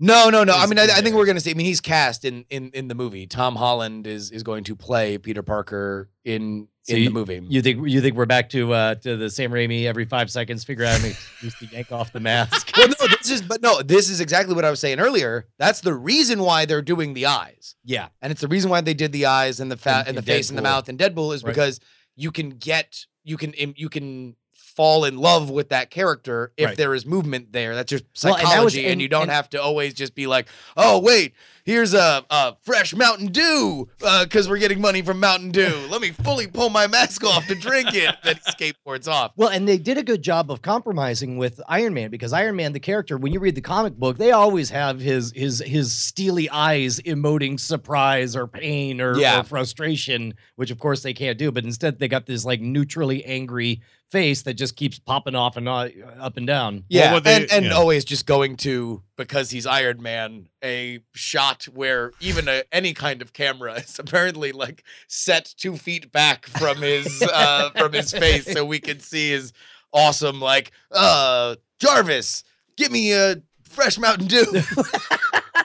[0.03, 0.53] No, no, no.
[0.53, 1.51] I mean, I, I think we're gonna see.
[1.51, 3.25] I mean, he's cast in in in the movie.
[3.25, 7.41] Tom Holland is is going to play Peter Parker in So in the movie.
[7.47, 10.63] You think you think we're back to uh to the Sam Raimi every five seconds
[10.65, 12.71] figure out how to excuse to yank off the mask?
[12.77, 15.45] well, no, this is but no, this is exactly what I was saying earlier.
[15.57, 18.93] That's the reason why they're doing the eyes, yeah, and it's the reason why they
[18.93, 21.33] did the eyes and the fat In- and the face and the mouth and Deadpool
[21.33, 21.51] is Right.
[21.53, 21.79] because
[22.17, 24.35] you can get you can you can
[24.75, 26.77] fall in love with that character if Right.
[26.77, 27.75] there is movement there.
[27.75, 29.93] That's just Well, and psychology, that was- and, and- you don't and- have to always
[29.93, 31.33] just be like, oh wait,
[31.65, 35.73] here's a, a fresh Mountain Dew uh, because we're getting money from Mountain Dew.
[35.89, 38.15] Let me fully pull my mask off to drink it.
[38.23, 39.31] Then he skateboards off.
[39.35, 42.73] Well, and they did a good job of compromising with Iron Man because Iron Man,
[42.73, 46.49] the character, when you read the comic book, they always have his his his steely
[46.49, 49.41] eyes emoting surprise or pain or, Yeah.
[49.41, 51.51] or frustration, which of course they can't do.
[51.51, 53.81] But instead, they got this like neutrally angry
[54.13, 56.83] face that just keeps popping off and uh, up and down.
[56.87, 57.71] Yeah, what they- and, and yeah.
[57.71, 63.23] always just going to because he's Iron Man, a shot where even a, any kind
[63.23, 68.45] of camera is apparently like set two feet back from his uh, from his face,
[68.45, 69.51] so we can see his
[69.91, 72.43] awesome like uh Jarvis,
[72.77, 74.45] give me a fresh Mountain Dew.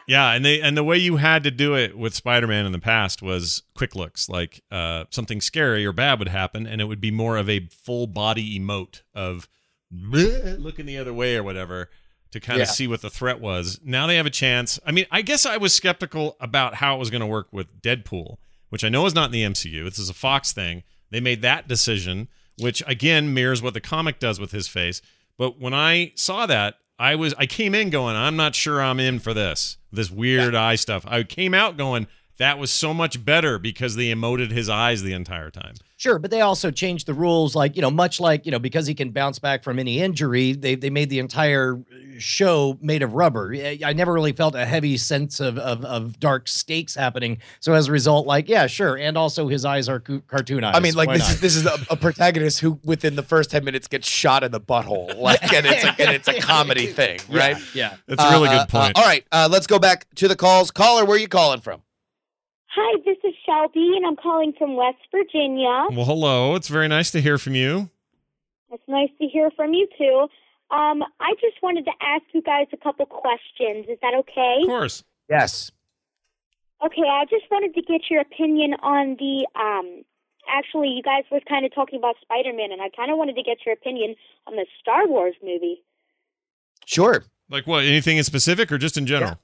[0.08, 2.78] Yeah, and they and the way you had to do it with Spider-Man in the
[2.78, 7.00] past was quick looks, like uh, something scary or bad would happen, and it would
[7.00, 9.46] be more of a full body emote of
[9.92, 11.90] looking the other way or whatever
[12.30, 13.80] to kind of see what the threat was.
[13.84, 14.80] Now they have a chance.
[14.86, 17.82] I mean, I guess I was skeptical about how it was going to work with
[17.82, 18.38] Deadpool,
[18.70, 19.84] which I know is not in the MCU.
[19.84, 20.84] This is a Fox thing.
[21.10, 25.02] They made that decision, which again mirrors what the comic does with his face.
[25.36, 28.98] But when I saw that, I was I came in going, I'm not sure I'm
[28.98, 29.78] in for this.
[29.92, 31.04] This weird eye stuff.
[31.06, 32.08] I came out going,
[32.38, 35.74] that was so much better because they emoted his eyes the entire time.
[35.96, 38.86] Sure, but they also changed the rules, like you know, much like you know, because
[38.86, 40.52] he can bounce back from any injury.
[40.52, 41.80] They they made the entire
[42.18, 43.52] show made of rubber.
[43.54, 47.38] I I never really felt a heavy sense of of, of dark stakes happening.
[47.58, 50.76] So as a result, like yeah, sure, and also his eyes are co- cartoon eyes.
[50.76, 51.34] I mean, like Why this not?
[51.34, 54.52] is this is a, a protagonist who within the first ten minutes gets shot in
[54.52, 57.56] the butthole, like, and it's a, and it's a comedy thing, right?
[57.74, 57.96] Yeah.
[58.06, 58.96] That's a really Uh, good point.
[58.96, 60.70] uh, all right, uh, let's go back to the calls.
[60.70, 61.82] Caller, where are you calling from?
[62.80, 65.86] Hi, this is Shelby, and I'm calling from West Virginia.
[65.90, 66.54] well, hello.
[66.54, 67.90] It's very nice to hear from you.
[68.70, 70.28] It's nice to hear from you too.
[70.70, 73.86] Um, I just wanted to ask you guys a couple questions.
[73.88, 74.58] Is that okay?
[74.62, 75.02] Of course.
[75.28, 75.72] Yes.
[76.84, 80.04] Okay, I just wanted to get your opinion on the um
[80.48, 83.42] actually you guys were kind of talking about Spider-Man and I kind of wanted to
[83.42, 84.14] get your opinion
[84.46, 85.82] on the Star Wars movie.
[86.86, 87.24] Sure.
[87.50, 87.84] Like what?
[87.84, 89.40] Anything in specific or just in general?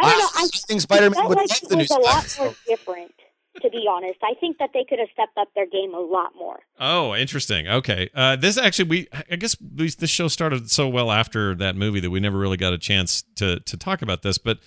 [0.00, 1.90] I don't know, I I, think Spider-Man felt would like love it the new was
[1.90, 2.46] a lot Spider-Man.
[2.46, 3.14] more different,
[3.62, 4.18] to be honest.
[4.22, 6.60] I think that they could have stepped up their game a lot more.
[6.78, 7.68] Oh, interesting.
[7.68, 8.10] Okay.
[8.14, 12.00] Uh, this actually, we I guess we, this show started so well after that movie
[12.00, 14.38] that we never really got a chance to to talk about this.
[14.38, 14.58] But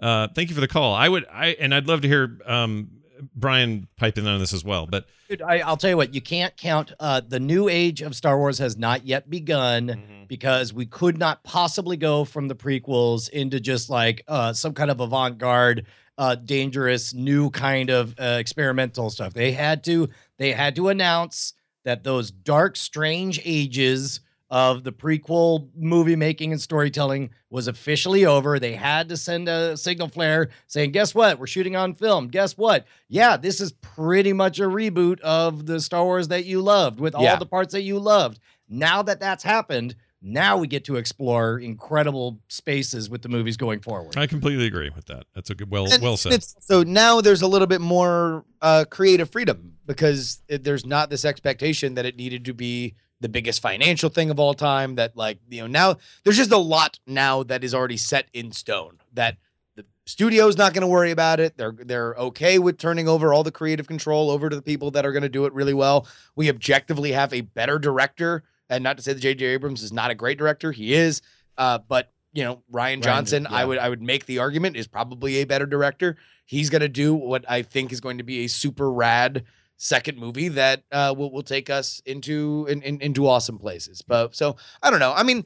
[0.00, 0.94] uh, thank you for the call.
[0.94, 2.90] I would, I and I'd love to hear um,
[3.34, 4.86] Brian pipe in on this as well.
[4.86, 6.92] But Dude, I, I'll tell you what, you can't count.
[7.00, 11.42] Uh, the new age of Star Wars has not yet begun because we could not
[11.44, 15.86] possibly go from the prequels into just like uh, some kind of avant garde,
[16.18, 19.32] uh, dangerous, new kind of uh, experimental stuff.
[19.32, 24.20] They had to, they had to announce that those dark, strange ages
[24.54, 28.60] of the prequel movie making and storytelling was officially over.
[28.60, 31.40] They had to send a signal flare saying, Guess what?
[31.40, 32.28] We're shooting on film.
[32.28, 32.86] Guess what?
[33.08, 37.16] Yeah, this is pretty much a reboot of the Star Wars that you loved with
[37.16, 38.38] all the parts that you loved.
[38.68, 43.80] Now that that's happened, now we get to explore incredible spaces with the movies going
[43.80, 44.16] forward.
[44.16, 45.24] I completely agree with that.
[45.34, 46.32] That's a good, well, And well said.
[46.32, 51.10] it's- so now there's a little bit more uh, creative freedom because it, there's not
[51.10, 54.96] this expectation that it needed to be the biggest financial thing of all time.
[54.96, 58.52] That like you know now there's just a lot now that is already set in
[58.52, 59.38] stone that
[59.76, 61.56] the studio's not going to worry about it.
[61.56, 65.06] They're they're okay with turning over all the creative control over to the people that
[65.06, 66.06] are going to do it really well.
[66.36, 69.46] We objectively have a better director, and not to say that J.J.
[69.46, 71.22] Abrams is not a great director, he is.
[71.56, 73.64] Uh, but you know Rian Johnson, I yeah.
[73.64, 76.18] would I would make the argument is probably a better director.
[76.44, 79.44] He's going to do what I think is going to be a super rad
[79.76, 84.02] second movie that uh, will will take us into in, in, into awesome places.
[84.02, 85.12] But so I don't know.
[85.12, 85.44] I mean,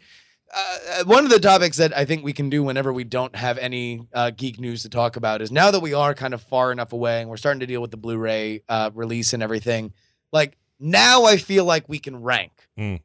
[0.54, 3.58] uh, one of the topics that I think we can do whenever we don't have
[3.58, 6.72] any uh, geek news to talk about is now that we are kind of far
[6.72, 9.92] enough away and we're starting to deal with the Blu-ray uh, release and everything.
[10.32, 12.52] Like now, I feel like we can rank.
[12.78, 13.00] Mm.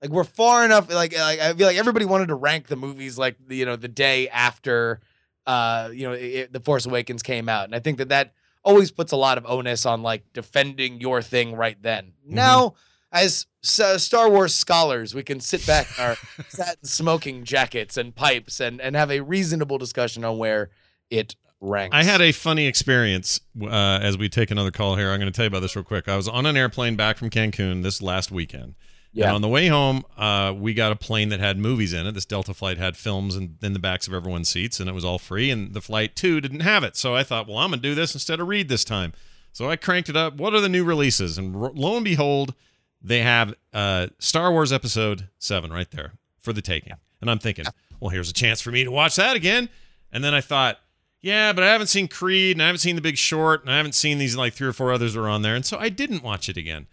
[0.00, 0.92] Like we're far enough.
[0.92, 3.88] Like, like I feel like everybody wanted to rank the movies like you know the
[3.88, 5.00] day after,
[5.46, 8.32] uh, you know, it, the Force Awakens came out, and I think that that
[8.68, 12.12] always puts a lot of onus on like defending your thing right then.
[12.24, 12.74] Now,
[13.10, 16.16] as S- Star Wars scholars, we can sit back in our
[16.48, 20.68] satin smoking jackets and pipes and and have a reasonable discussion on where
[21.10, 21.96] it ranks.
[21.96, 23.66] I had a funny experience uh,
[24.02, 25.10] as we take another call here.
[25.10, 26.06] I'm going to tell you about this real quick.
[26.06, 28.74] I was on an airplane back from Cancun this last weekend.
[29.12, 29.26] Yeah.
[29.26, 32.12] And on the way home, uh, we got a plane that had movies in it.
[32.12, 35.04] This Delta flight had films in, in the backs of everyone's seats, and it was
[35.04, 35.50] all free.
[35.50, 36.96] And the flight two didn't have it.
[36.96, 39.12] So I thought, well, I'm going to do this instead of read this time.
[39.52, 40.34] So I cranked it up.
[40.36, 41.38] What are the new releases?
[41.38, 42.54] And ro- lo and behold,
[43.02, 46.92] they have uh, Star Wars Episode 7 right there for the taking.
[47.20, 47.64] And I'm thinking,
[48.00, 49.68] well, here's a chance for me to watch that again.
[50.12, 50.78] And then I thought,
[51.20, 53.76] yeah, but I haven't seen Creed and I haven't seen The Big Short and I
[53.76, 55.54] haven't seen these like three or four others that are on there.
[55.54, 56.86] And so I didn't watch it again.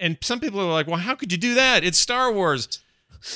[0.00, 1.84] And some people are like, well, how could you do that?
[1.84, 2.80] It's Star Wars.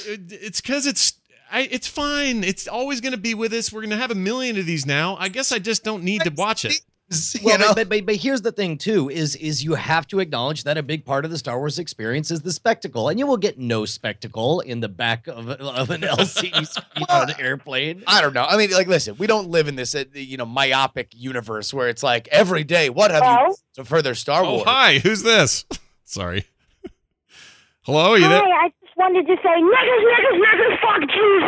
[0.07, 1.15] It's because it's.
[1.53, 2.45] I, it's fine.
[2.45, 3.73] It's always going to be with us.
[3.73, 5.17] We're going to have a million of these now.
[5.19, 6.81] I guess I just don't need to watch it.
[7.35, 7.75] you Well, know?
[7.75, 10.83] but, but but here's the thing too is is you have to acknowledge that a
[10.85, 13.85] big part of the Star Wars experience is the spectacle, and you will get no
[13.85, 18.05] spectacle in the back of, of an LCD screen on an airplane.
[18.07, 18.45] I don't know.
[18.49, 21.89] I mean, like, listen, we don't live in this, uh, you know, myopic universe where
[21.89, 24.63] it's like every day, what have you to further Star Oh, Wars?
[24.67, 24.99] hi.
[25.01, 25.65] Who's this?
[26.11, 26.45] Sorry.
[27.83, 28.43] Hello, are you there?
[28.43, 31.43] Hi, I just wanted to say niggas, niggas, niggas, fuck Jews.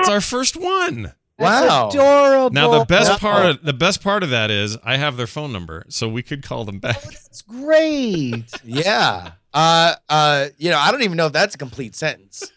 [0.00, 1.12] It's our first one.
[1.38, 1.90] Wow.
[1.90, 2.50] adorable.
[2.50, 3.18] Now the best Wow.
[3.18, 6.22] part of the best part of that is I have their phone number, so we
[6.22, 7.02] could call them back.
[7.02, 8.44] That's great.
[8.64, 9.32] Yeah.
[9.52, 12.50] Uh, uh, you know, I don't even know if that's a complete sentence.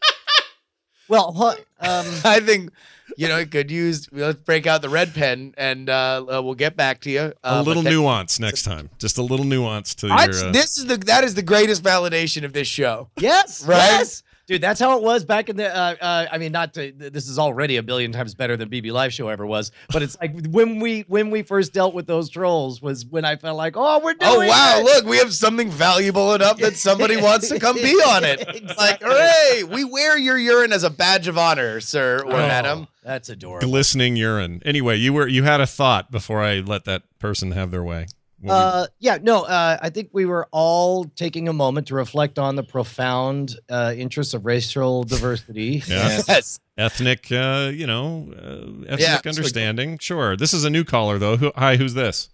[1.10, 2.72] well, hu- um, I think,
[3.18, 4.07] you know, it could use.
[4.12, 7.20] Let's break out the red pen, and uh, uh, we'll get back to you.
[7.43, 8.89] Uh, a little that- nuance next time.
[8.99, 10.18] Just a little nuance to your.
[10.20, 13.09] Uh, this is the that is the greatest validation of this show.
[13.20, 13.78] yes, Right?
[13.78, 14.24] yes.
[14.52, 15.74] Dude, that's how it was back in the.
[15.74, 16.91] Uh, uh, I mean, not to.
[16.91, 19.72] This is already a billion times better than BB Live Show ever was.
[19.93, 23.38] But it's like when we when we first dealt with those trolls was when I
[23.38, 24.30] felt like, oh, we're doing.
[24.30, 24.80] Oh wow!
[24.80, 24.84] it.
[24.84, 28.41] Look, we have something valuable enough that somebody wants to come be on it.
[28.78, 29.64] Like, hooray!
[29.64, 32.88] We wear your urine as a badge of honor, sir or Oh, madam.
[33.04, 33.70] That's adorable.
[33.70, 34.62] glistening urine.
[34.66, 38.08] Anyway, you were you had a thought before I let that person have their way.
[38.42, 41.88] What were you- Uh, yeah, no, uh, I think we were all taking a moment
[41.88, 45.84] to reflect on the profound uh, interests of racial diversity.
[45.88, 46.10] Yeah.
[46.12, 46.60] And- Yes.
[46.78, 49.98] ethnic, uh, you know, uh, ethnic Yeah, so- understanding.
[50.00, 50.36] Sure.
[50.36, 51.38] This is a new caller though.
[51.38, 52.30] Who, hi, who's this?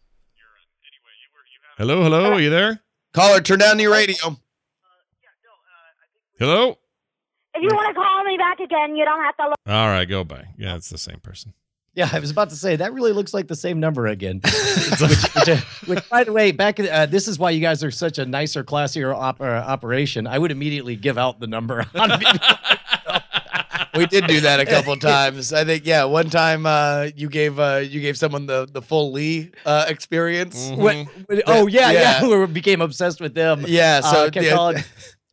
[1.77, 2.33] Hello, hello.
[2.33, 2.81] Are you there?
[3.13, 4.15] Caller, turn down your radio.
[6.39, 6.77] Hello.
[7.55, 9.55] If you want to call me back again, you don't have to look.
[9.67, 10.45] All right, go by.
[10.57, 11.53] Yeah, it's the same person.
[11.97, 14.39] Yeah, I was about to say that really looks like the same number again.
[15.01, 17.89] which, which, which, by the way, back in, uh, this is why you guys are
[17.89, 20.27] such a nicer, classier op- uh, operation.
[20.27, 21.85] I would immediately give out the number.
[23.95, 25.51] We did do that a couple times.
[25.51, 29.11] I think, yeah, one time uh, you gave uh, you gave someone the the full
[29.11, 30.69] Lee uh, experience.
[30.69, 30.77] Mhm.
[30.77, 32.37] When- when- oh yeah, yeah, Yeah.
[32.37, 33.65] we became obsessed with them.
[33.67, 34.81] Yeah, so uh, yeah.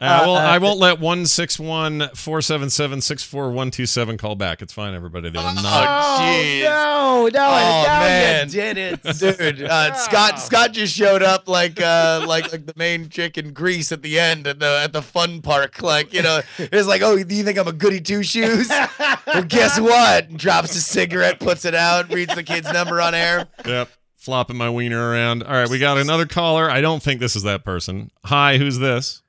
[0.09, 0.39] Calling- Uh, I won't.
[0.41, 4.17] Uh, I won't let one six one four seven seven six four one two seven
[4.17, 4.63] call back.
[4.63, 5.31] It's fine, everybody.
[5.31, 5.87] They will not.
[5.89, 6.63] Oh, jeez.
[6.65, 8.47] no, no, Oh, no, man.
[8.47, 12.75] you did it, Dude, uh, Scott Scott just showed up like uh like like the
[12.77, 15.83] main chick in Grease at the end at the at the fun park.
[15.83, 18.69] Like, you know, it's like, oh, do you think I'm a goody two shoes?
[19.27, 20.35] well, guess what?
[20.37, 23.47] Drops a cigarette, puts it out, reads the kid's number on air.
[23.67, 23.89] Yep.
[24.17, 25.43] Flopping my wiener around.
[25.43, 26.71] All right, we got another caller.
[26.71, 28.11] I don't think this is that person.
[28.25, 29.21] Hi, who's this?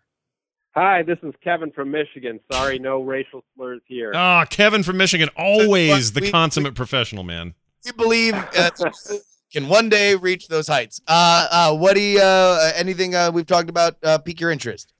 [0.75, 2.39] Hi, this is Kevin from Michigan.
[2.51, 4.11] Sorry, no racial slurs here.
[4.13, 5.29] Ah, Kevin from Michigan.
[5.37, 7.53] Always the We- consummate professional, man.
[7.85, 8.71] We believe uh,
[9.53, 10.99] can one day reach those heights.
[11.07, 14.91] Uh, uh, what do you, uh, anything uh, we've talked about uh, pique your interest?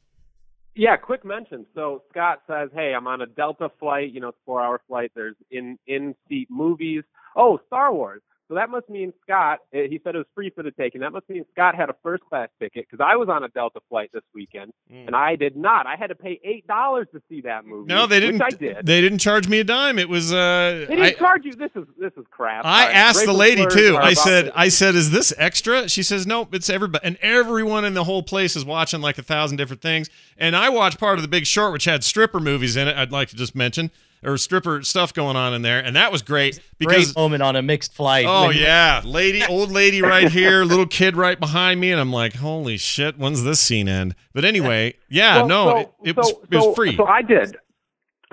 [0.76, 1.66] Yeah, quick mention.
[1.74, 4.12] So Scott says, "Hey, I'm on a Delta flight.
[4.14, 5.12] You know, it's a four-hour flight.
[5.16, 7.04] There's in in-seat movies.
[7.36, 8.22] Oh, Star Wars.
[8.48, 9.60] So that must mean Scott.
[9.74, 11.02] eh, He said it was free for the taking.
[11.02, 14.12] That must mean Scott had a first-class ticket because I was on a Delta flight
[14.14, 15.08] this weekend Mm.
[15.08, 15.88] and I did not.
[15.88, 17.88] I had to pay eight dollars to see that movie.
[17.92, 18.42] No, they didn't.
[18.42, 18.86] I did.
[18.86, 19.98] They didn't charge me a dime.
[19.98, 20.32] It was.
[20.32, 21.54] Uh, They didn't I, charge you.
[21.56, 22.66] This is this is crap.
[22.66, 23.98] I right, asked the lady too.
[24.00, 25.90] I said, I said, is this extra?
[25.90, 29.24] She says, nope, it's everybody, and everyone in the whole place is watching like a
[29.24, 30.08] thousand different things.
[30.38, 32.96] And I watched part of The Big Short, which had stripper movies in it.
[32.96, 33.90] I'd like to just mention,
[34.24, 36.96] or stripper stuff going on in there, and that was great because.
[37.06, 38.26] Great moment on a mixed flight.
[38.28, 42.34] Oh yeah, lady, old lady right here, little kid right behind me, and I'm like,
[42.36, 44.16] holy shit, when's this scene end?
[44.34, 46.96] But anyway, yeah, Well, no, so- it, it was so- it was free.
[46.96, 47.58] So I did.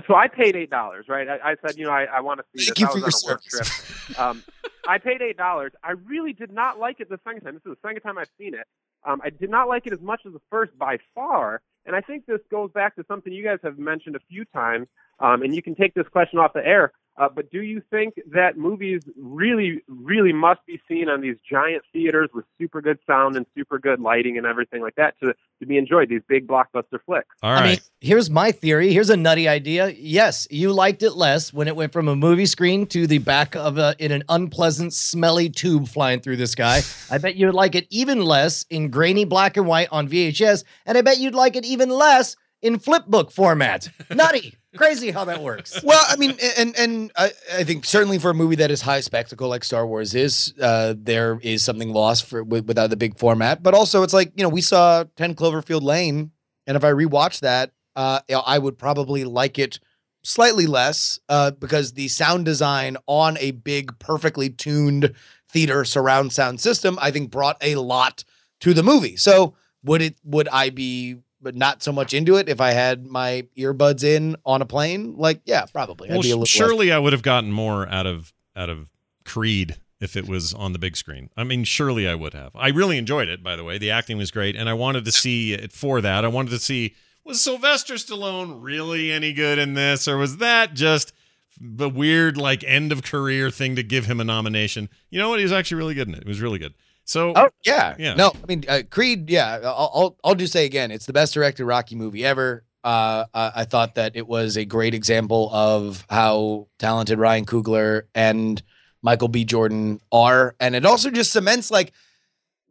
[0.06, 1.28] So I paid eight dollars, right?
[1.28, 2.80] I, I said, you know, I, I want to see Thank this.
[2.80, 4.18] you I for was your on a work trip.
[4.18, 4.44] Um,
[4.88, 5.72] I paid eight dollars.
[5.84, 7.54] I really did not like it the second time.
[7.54, 8.66] This is the second time I've seen it.
[9.04, 11.62] Um, I did not like it as much as the first by far.
[11.84, 14.86] And I think this goes back to something you guys have mentioned a few times.
[15.18, 16.92] Um, and you can take this question off the air.
[17.18, 21.82] Uh, but do you think that movies really, really must be seen on these giant
[21.92, 25.66] theaters with super good sound and super good lighting and everything like that to, to
[25.66, 26.08] be enjoyed?
[26.08, 27.28] These big blockbuster flicks.
[27.42, 28.92] All I mean, here's my theory.
[28.92, 29.90] Here's a nutty idea.
[29.90, 33.54] Yes, you liked it less when it went from a movie screen to the back
[33.54, 36.80] of a in an unpleasant, smelly tube flying through the sky.
[37.10, 40.96] I bet you'd like it even less in grainy black and white on VHS, and
[40.96, 43.88] I bet you'd like it even less in flipbook format.
[44.10, 45.82] Nutty, crazy how that works.
[45.84, 49.00] Well, I mean, and and I, I think certainly for a movie that is high
[49.00, 53.18] spectacle like Star Wars is, uh, there is something lost for wi- without the big
[53.18, 53.62] format.
[53.62, 56.30] But also, it's like you know we saw Ten Cloverfield Lane,
[56.66, 59.80] and if I rewatch that, uh, I would probably like it
[60.24, 65.12] slightly less uh, because the sound design on a big, perfectly tuned
[65.50, 68.24] theater surround sound system, I think, brought a lot
[68.60, 69.16] to the movie.
[69.16, 70.16] So would it?
[70.24, 71.16] Would I be?
[71.42, 75.16] But not so much into it if I had my earbuds in on a plane.
[75.16, 76.08] Like, yeah, probably.
[76.08, 78.32] I'd well, be a little sh- less- surely I would have gotten more out of
[78.54, 78.90] out of
[79.24, 81.30] Creed if it was on the big screen.
[81.36, 82.52] I mean, surely I would have.
[82.54, 83.78] I really enjoyed it, by the way.
[83.78, 86.24] The acting was great, and I wanted to see it for that.
[86.24, 90.74] I wanted to see was Sylvester Stallone really any good in this, or was that
[90.74, 91.12] just
[91.60, 94.88] the weird like end of career thing to give him a nomination?
[95.10, 95.38] You know what?
[95.38, 96.22] He was actually really good in it.
[96.22, 96.74] It was really good.
[97.04, 98.14] So Oh yeah, Yeah.
[98.14, 99.28] No, I mean uh, Creed.
[99.28, 102.64] Yeah, I'll, I'll I'll just say again, it's the best directed Rocky movie ever.
[102.84, 108.02] Uh, I, I thought that it was a great example of how talented Ryan Coogler
[108.14, 108.60] and
[109.02, 109.44] Michael B.
[109.44, 111.92] Jordan are, and it also just cements like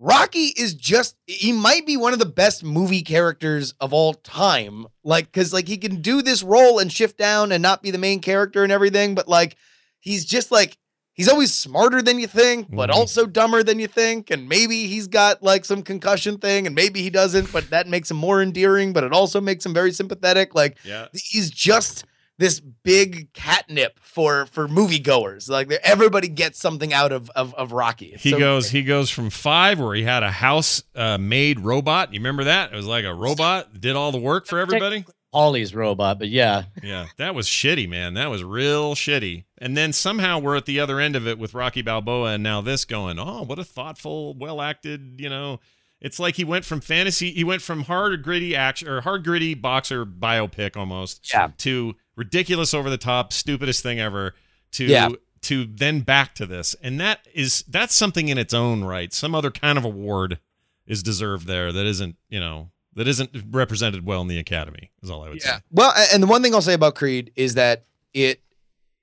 [0.04, 4.88] Rocky is just he might be one of the best movie characters of all time.
[5.04, 8.00] Like, because like he can do this role and shift down and not be the
[8.00, 9.58] main character and everything, but like
[10.00, 10.78] he's just like
[11.14, 12.94] he's always smarter than you think, but Mhm.
[12.96, 14.30] also dumber than you think.
[14.32, 18.10] And maybe he's got like some concussion thing, and maybe he doesn't, but that makes
[18.12, 20.56] him more endearing, but it also makes him very sympathetic.
[20.56, 21.08] Like yeah.
[21.14, 22.06] he's just
[22.38, 25.48] this big catnip for for moviegoers.
[25.48, 28.08] Like everybody gets something out of of, of Rocky.
[28.14, 28.72] It's He so goes.
[28.72, 28.80] great.
[28.80, 32.14] He goes from five, where he had a house uh, made robot.
[32.14, 32.74] You remember that?
[32.74, 35.06] It was like a robot did all the work for everybody.
[35.34, 36.64] Ollie's robot, but yeah.
[36.84, 38.16] Yeah, that was shitty, man.
[38.16, 39.46] That was real shitty.
[39.58, 42.62] And then somehow we're at the other end of it with Rocky Balboa, and now
[42.62, 43.18] this going.
[43.20, 45.16] Oh, what a thoughtful, well acted.
[45.22, 45.60] You know,
[46.02, 47.32] it's like he went from fantasy.
[47.32, 51.32] He went from hard gritty action or hard gritty boxer biopic almost.
[51.32, 51.50] Yeah.
[51.60, 54.34] To ridiculous, over the top, stupidest thing ever.
[54.74, 55.10] To Yeah.
[55.44, 59.14] to then back to this, and that is that's something in its own right.
[59.14, 60.40] Some other kind of award
[60.88, 64.92] is deserved there that isn't you know that isn't represented well in the academy.
[65.02, 65.58] Is all I would say.
[65.72, 68.42] Well, and the one thing I'll say about Creed is that it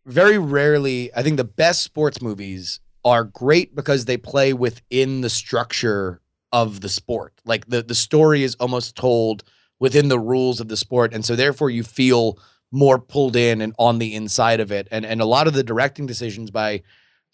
[0.06, 5.30] very rarely, I think the best sports movies are great because they play within the
[5.30, 6.20] structure
[6.52, 7.34] of the sport.
[7.44, 9.44] Like the the story is almost told
[9.78, 12.38] within the rules of the sport and so therefore you feel
[12.72, 14.88] more pulled in and on the inside of it.
[14.90, 16.82] And and a lot of the directing decisions by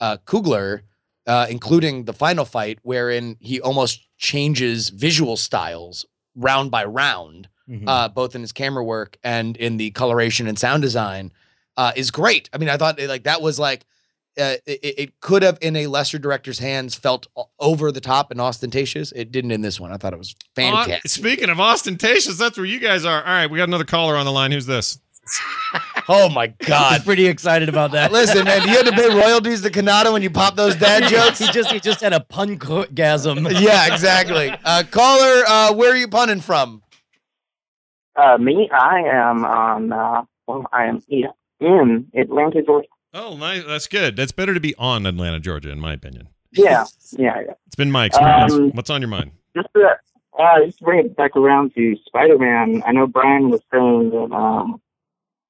[0.00, 0.82] uh Coogler
[1.26, 6.04] uh, including the final fight, wherein he almost changes visual styles
[6.36, 7.84] round by round, Mhm.
[7.86, 11.32] uh, both in his camera work and in the coloration and sound design,
[11.76, 12.48] uh, is great.
[12.52, 13.84] I mean, I thought like that was like
[14.36, 17.28] uh, it, it could have in a lesser director's hands felt
[17.60, 19.12] over the top and ostentatious.
[19.12, 19.92] It didn't in this one.
[19.92, 21.08] I thought it was Aw, fantastic.
[21.08, 23.22] speaking of ostentatious, that's where you guys are.
[23.22, 24.50] All right, we got another caller on the line.
[24.50, 24.98] Who's this?
[26.08, 27.04] oh my I'm god!
[27.04, 28.12] pretty excited about that.
[28.12, 31.38] Listen, man, you had to pay royalties to Kanata when you pop those dad jokes.
[31.38, 33.60] he just he just had a pun gasm.
[33.60, 34.54] yeah, exactly.
[34.64, 36.82] Uh, caller, uh, where are you punning from?
[38.16, 39.92] Uh, me, I am on.
[39.92, 41.02] Uh, well, I am
[41.60, 42.88] in Atlanta, Georgia.
[43.12, 43.64] Oh, nice.
[43.64, 44.16] That's good.
[44.16, 46.28] That's better to be on Atlanta, Georgia, in my opinion.
[46.52, 47.52] Yeah, yeah, yeah.
[47.66, 48.52] It's been my experience.
[48.52, 49.32] Um, What's on your mind?
[49.56, 49.88] Just to,
[50.38, 52.82] uh, just to bring it back around to Spider-Man.
[52.86, 54.80] I know Brian was saying that um,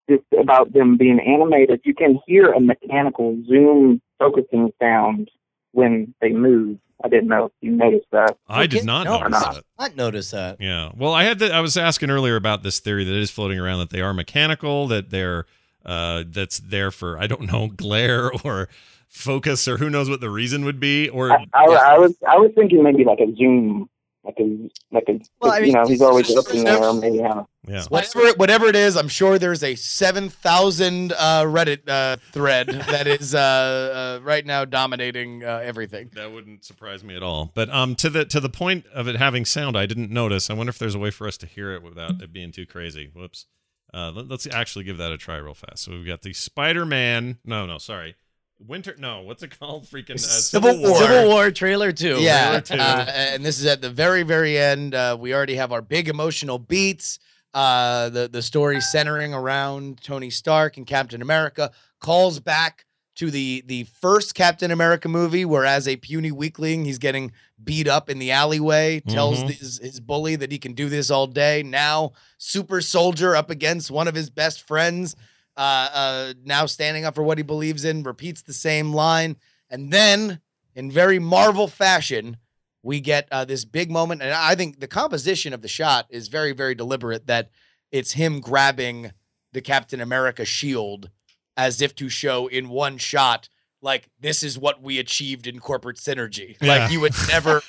[0.09, 1.81] just about them being animated.
[1.85, 5.31] You can hear a mechanical zoom focusing sound
[5.73, 6.79] when they move.
[7.05, 8.37] I didn't know if you noticed that.
[8.49, 9.55] I did not no, notice not.
[9.55, 9.65] that.
[9.79, 10.61] Not notice that.
[10.61, 10.91] Yeah.
[10.97, 13.81] Well, I had the, I was asking earlier about this theory that is floating around
[13.81, 15.47] that they are mechanical, that they're
[15.85, 18.69] uh that's there for I don't know glare or
[19.09, 22.37] focus or who knows what the reason would be or I, I, I was I
[22.37, 23.89] was thinking maybe like a zoom,
[24.25, 26.93] like a like a Well, I you know he's always up in there's there.
[26.95, 27.85] Maybe yeah.
[27.89, 33.07] Whatever, whatever it is, I'm sure there's a seven thousand uh, Reddit uh, thread that
[33.07, 36.11] is uh, uh, right now dominating uh, everything.
[36.15, 37.53] That wouldn't surprise me at all.
[37.55, 40.51] But um, to the to the point of it having sound, I didn't notice.
[40.51, 42.67] I wonder if there's a way for us to hear it without it being too
[42.67, 43.11] crazy.
[43.15, 43.47] Whoops.
[43.93, 45.85] Uh, let, us actually give that a try real fast.
[45.85, 47.39] So we've got the Spider-Man.
[47.45, 48.17] No, no, sorry.
[48.59, 48.95] Winter.
[48.99, 49.85] No, what's it called?
[49.91, 50.99] Freaking uh, Civil War.
[50.99, 52.19] Civil War trailer two.
[52.21, 52.75] Yeah, Trailer two.
[52.75, 54.95] uh, and this is at the very, very end.
[54.95, 57.19] Uh, we already have our big emotional beats.
[57.53, 62.85] Uh, the the story centering around Tony Stark and Captain America calls back
[63.17, 67.31] to the the first Captain America movie, where as a puny weakling, he's getting
[67.63, 68.99] beat up in the alleyway.
[69.01, 69.51] Tells Mhm.
[69.51, 71.63] his, his bully that he can do this all day.
[71.63, 75.15] Now, super soldier up against one of his best friends.
[75.57, 79.37] Uh, uh, now standing up for what he believes in, repeats the same line,
[79.71, 80.41] and then
[80.75, 82.37] in very Marvel fashion,
[82.83, 84.23] we get uh, this big moment.
[84.23, 87.51] And I think the composition of the shot is very, very deliberate that
[87.91, 89.13] it's him grabbing
[89.53, 91.11] the Captain America shield
[91.57, 93.49] as if to show in one shot,
[93.81, 96.57] like, this is what we achieved in corporate synergy.
[96.61, 96.69] Yeah.
[96.69, 97.63] Like, you would never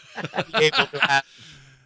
[0.54, 1.24] be able to have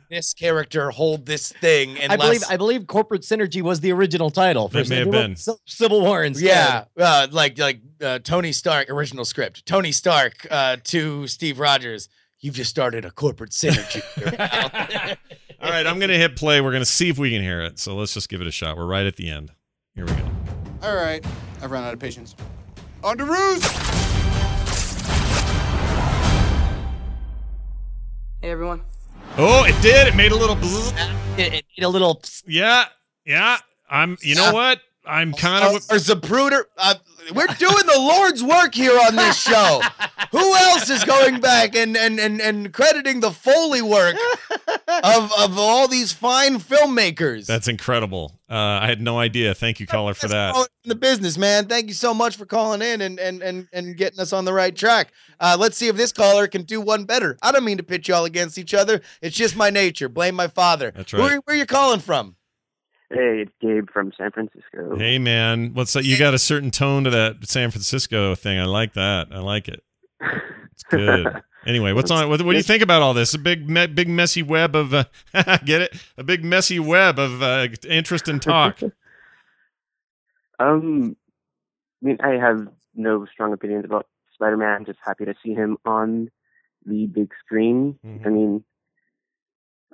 [0.09, 4.67] this character hold this thing I believe I believe corporate synergy was the original title.
[4.69, 5.59] For It may have Civil- been.
[5.67, 6.45] Civil War instead.
[6.47, 9.65] yeah, uh, like like uh, Tony Stark original script.
[9.65, 12.09] Tony Stark uh, to Steve Rogers.
[12.39, 14.01] You've just started a corporate synergy.
[15.61, 16.61] All right, I'm gonna hit play.
[16.61, 17.77] We're gonna see if we can hear it.
[17.79, 18.77] So let's just give it a shot.
[18.77, 19.51] We're right at the end.
[19.93, 20.29] Here we go.
[20.81, 21.23] All right,
[21.61, 22.35] I've run out of patience.
[23.03, 23.65] On to roost!
[28.41, 28.81] Hey everyone.
[29.37, 30.07] Oh, it did.
[30.07, 30.55] It made a little.
[30.55, 30.93] bzzz.
[31.37, 32.21] It, it, it a little.
[32.45, 32.85] Yeah,
[33.25, 33.57] yeah.
[33.89, 34.17] I'm.
[34.21, 34.81] You know what?
[35.05, 36.63] I'm kind of or Zapruder.
[36.77, 36.95] Uh,
[37.33, 39.81] we're doing the Lord's work here on this show.
[40.31, 44.15] Who else is going back and and and, and crediting the Foley work
[45.03, 47.47] of of all these fine filmmakers?
[47.47, 48.39] That's incredible.
[48.49, 49.53] Uh, I had no idea.
[49.55, 50.55] Thank you, caller, for that.
[50.83, 51.67] In the business, man.
[51.67, 54.53] Thank you so much for calling in and and and and getting us on the
[54.53, 55.11] right track.
[55.39, 57.37] Uh, let's see if this caller can do one better.
[57.41, 59.01] I don't mean to pitch y'all against each other.
[59.21, 60.09] It's just my nature.
[60.09, 60.91] Blame my father.
[60.95, 61.39] That's Where, right.
[61.45, 62.35] where you calling from?
[63.11, 64.95] Hey, it's Gabe from San Francisco.
[64.97, 66.05] Hey, man, what's that?
[66.05, 68.59] You got a certain tone to that San Francisco thing.
[68.59, 69.29] I like that.
[69.31, 69.83] I like it.
[70.71, 71.27] It's good.
[71.65, 72.29] Anyway, what's on?
[72.29, 73.33] What, what do you think about all this?
[73.33, 75.03] A big, me, big messy web of uh,
[75.65, 75.93] get it?
[76.17, 78.79] A big messy web of uh, interest and talk.
[80.59, 81.15] Um,
[82.01, 84.67] I mean, I have no strong opinions about Spider-Man.
[84.69, 86.29] I'm just happy to see him on
[86.85, 87.97] the big screen.
[88.05, 88.25] Mhm.
[88.25, 88.63] I mean,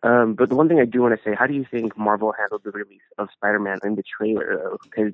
[0.04, 2.34] um, but the one thing I do want to say, how do you think Marvel
[2.38, 4.78] handled the release of Spider-Man in the trailer, though?
[4.84, 5.14] Because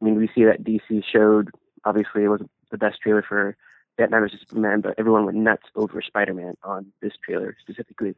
[0.00, 1.50] I mean, we see that DC showed
[1.84, 3.56] obviously it was the best trailer for
[3.96, 8.14] Batman vs Superman, but everyone went nuts over Spider-Man on this trailer specifically.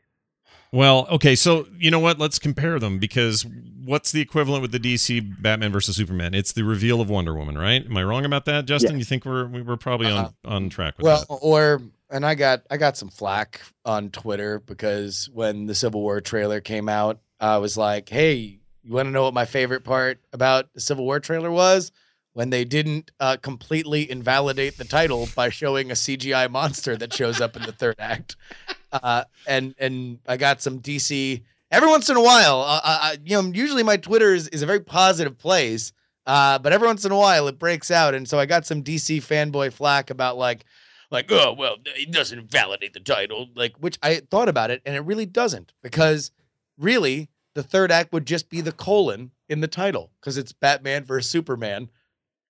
[0.70, 2.18] Well, okay, so you know what?
[2.18, 3.46] Let's compare them because
[3.84, 6.34] what's the equivalent with the DC Batman versus Superman?
[6.34, 7.84] It's the reveal of Wonder Woman, right?
[7.84, 8.98] Am I wrong about that, Justin?
[8.98, 11.30] You think we're we- we're probably on on track with Well, that?
[11.30, 11.82] Well, or
[12.12, 16.60] and I got I got some flack on Twitter because when the Civil War trailer
[16.60, 20.72] came out, I was like, "Hey, you want to know what my favorite part about
[20.74, 21.90] the Civil War trailer was?
[22.34, 27.40] When they didn't uh, completely invalidate the title by showing a CGI monster that shows
[27.40, 28.36] up in the third act."
[28.92, 32.60] Uh, and and I got some DC every once in a while.
[32.60, 35.94] Uh, I, you know, usually my Twitter is, is a very positive place.
[36.26, 38.84] Uh, but every once in a while it breaks out, and so I got some
[38.84, 40.66] DC fanboy flack about like,
[41.12, 44.96] like, oh well, it doesn't validate the title, like, which I thought about it, and
[44.96, 46.32] it really doesn't, because
[46.78, 51.04] really the third act would just be the colon in the title, because it's Batman
[51.04, 51.90] versus Superman,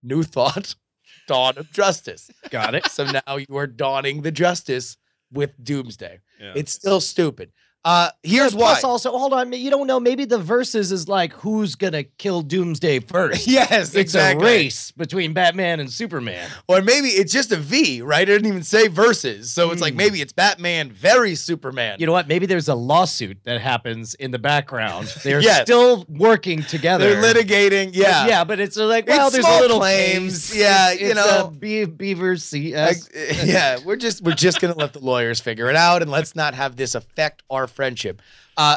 [0.02, 0.76] New Thought,
[1.28, 2.30] Dawn of Justice.
[2.50, 2.86] Got it.
[2.86, 4.96] So now you are dawning the justice
[5.32, 6.20] with Doomsday.
[6.40, 6.52] Yeah.
[6.54, 7.52] It's still stupid.
[7.84, 8.66] Uh, here's Yeah, why.
[8.74, 9.52] Plus, also, hold on.
[9.52, 9.98] You don't know.
[9.98, 13.46] Maybe the verses is like who's gonna kill Doomsday first.
[13.52, 14.44] Yes, it's exactly.
[14.46, 16.48] a race between Batman and Superman.
[16.68, 18.22] Or maybe it's just a V, right?
[18.22, 19.50] It didn't even say verses.
[19.52, 19.98] So it's like Hmm.
[19.98, 21.96] maybe it's Batman very Superman.
[21.98, 22.28] You know what?
[22.28, 25.08] Maybe there's a lawsuit that happens in the background.
[25.24, 25.62] They're Yes.
[25.62, 27.20] still working together.
[27.20, 27.90] They're litigating.
[27.94, 28.26] Yeah.
[28.28, 30.60] yeah, but it's like well, It's there's small a little claims, case.
[30.60, 31.46] yeah, It's- you it's know.
[31.46, 32.76] a Be- Beaver C.
[32.76, 32.96] Like,
[33.44, 36.54] yeah, we're just we're just gonna let the lawyers figure it out, and let's not
[36.54, 38.22] have this affect our friendship.
[38.56, 38.76] Uh,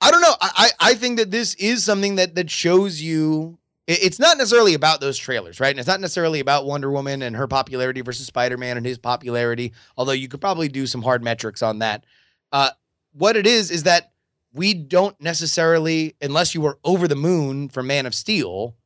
[0.00, 0.34] I don't know.
[0.40, 3.58] I I think that this is something that that shows you.
[3.86, 5.70] It's not necessarily about those trailers, right?
[5.70, 8.98] And it's not necessarily about Wonder Woman and her popularity versus Spider Man and his
[8.98, 9.72] popularity.
[9.96, 12.04] Although you could probably do some hard metrics on that.
[12.52, 12.70] Uh,
[13.12, 14.12] what it is is that
[14.52, 18.76] we don't necessarily, unless you were over the moon for Man of Steel,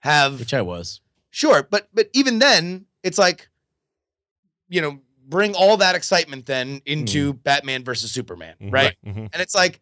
[0.00, 1.00] have which I was.
[1.30, 3.48] Sure, but but even then, it's like,
[4.68, 8.72] you know, bring all that excitement then into Batman versus Superman, Mhm.
[8.72, 8.96] right?
[9.04, 9.28] Mhm.
[9.32, 9.80] And it's like,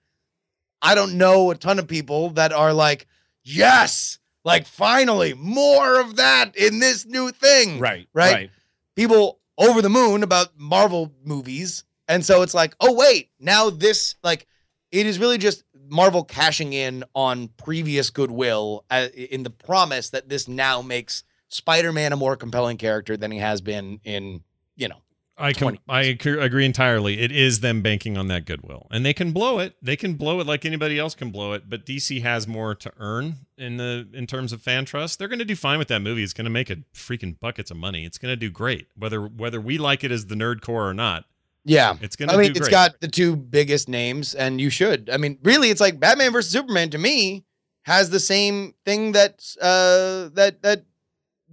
[0.82, 3.06] I don't know a ton of people that are like,
[3.42, 8.32] yes, like finally more of that in this new thing, Right, Right?
[8.34, 8.50] right.
[8.96, 14.14] People over the moon about Marvel movies, and so it's like, oh wait, now this
[14.22, 14.46] like,
[14.90, 20.28] it is really just Marvel cashing in on previous goodwill uh, in the promise that
[20.28, 24.42] this now makes Spider-Man a more compelling character than he has been in,
[24.76, 25.02] you know,
[25.36, 27.20] I com- I agree entirely.
[27.20, 29.74] It is them banking on that goodwill, and they can blow it.
[29.82, 31.68] They can blow it like anybody else can blow it.
[31.68, 35.18] But DC has more to earn in the in terms of fan trust.
[35.18, 36.22] They're going to do fine with that movie.
[36.22, 38.04] It's going to make a freaking buckets of money.
[38.04, 40.94] It's going to do great, whether whether we like it as the nerd core or
[40.94, 41.24] not.
[41.66, 42.70] Yeah, It's gonna I mean, it's great.
[42.70, 45.08] got the two biggest names, and you should.
[45.10, 47.44] I mean, really, it's like Batman versus Superman to me
[47.84, 50.84] has the same thing that uh that that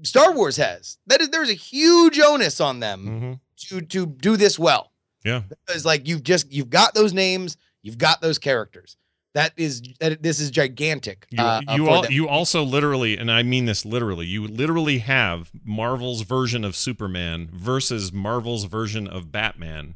[0.04, 0.98] Star Wars has.
[1.08, 3.34] That is, there's a huge onus on them Mm-hmm.
[3.70, 4.92] To to do this well
[5.24, 5.42] Yeah.
[5.66, 8.98] because like you've just you've got those names, you've got those characters.
[9.34, 11.26] That is that this is gigantic.
[11.30, 15.52] You, uh, you, all, you also literally, and I mean this literally, you literally have
[15.64, 19.96] Marvel's version of Superman versus Marvel's version of Batman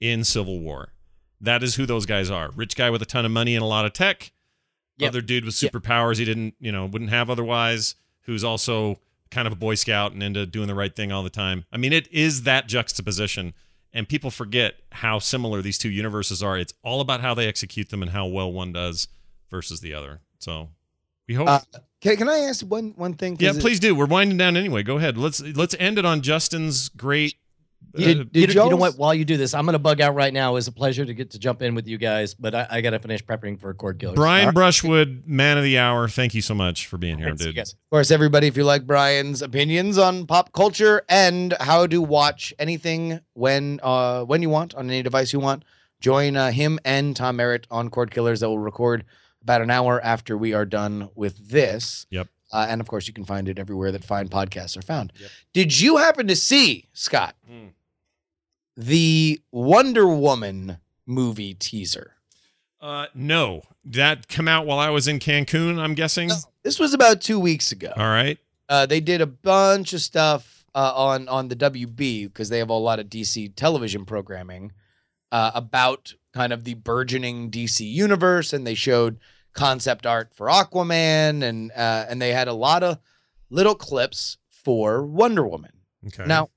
[0.00, 0.94] in Civil War.
[1.42, 2.50] That is who those guys are.
[2.56, 4.32] Rich guy with a ton of money and a lot of tech.
[4.96, 5.08] Yep.
[5.10, 5.72] Other dude with Yep.
[5.72, 8.98] superpowers he didn't, you know, wouldn't have otherwise, who's also
[9.30, 11.64] kind of a boy scout and into doing the right thing all the time.
[11.72, 13.54] I mean, it is that juxtaposition
[13.92, 16.58] and people forget how similar these two universes are.
[16.58, 19.08] It's all about how they execute them and how well one does
[19.50, 20.20] versus the other.
[20.38, 20.70] So
[21.28, 21.48] we hope.
[21.48, 21.60] Uh,
[22.00, 23.36] can, can I ask one one thing?
[23.40, 23.94] yeah, it- please do.
[23.94, 24.82] We're winding down anyway.
[24.82, 25.18] Go ahead.
[25.18, 27.34] Let's let's end it on Justin's great
[27.94, 28.96] Did- you- did you know y'all- what?
[28.98, 30.56] While you do this, I'm going to bug out right now.
[30.56, 32.90] It's a pleasure to get to jump in with you guys, but I, I got
[32.90, 34.14] to finish prepping for Cord Killers.
[34.16, 34.54] Brian All right.
[34.54, 36.08] Brushwood, man of the hour.
[36.08, 37.58] Thank you so much for being here, dude.
[37.58, 42.54] Of course, everybody, if you like Brian's opinions on pop culture and how to watch
[42.58, 45.64] anything when uh, when you want on any device you want,
[46.00, 49.04] join uh, him and Tom Merritt on Cord Killers that will record
[49.42, 52.06] about an hour after we are done with this.
[52.10, 52.28] Yep.
[52.52, 55.12] Uh, and of course, you can find it everywhere that fine podcasts are found.
[55.52, 57.36] Did you happen to see Scott
[58.76, 62.16] the Wonder Woman movie teaser?
[62.80, 65.78] Uh, no, that come out while I was in Cancun.
[65.78, 66.30] I'm guessing.
[66.62, 67.92] This was about two weeks ago.
[67.96, 68.38] All right.
[68.68, 72.70] Uh, they did a bunch of stuff uh, on on the WB because they have
[72.70, 74.72] a lot of DC television programming
[75.32, 79.18] uh, about kind of the burgeoning DC universe, and they showed
[79.52, 82.98] concept art for Aquaman, and uh, and they had a lot of
[83.50, 85.72] little clips for Wonder Woman.
[86.06, 86.24] Okay.
[86.26, 86.50] Now,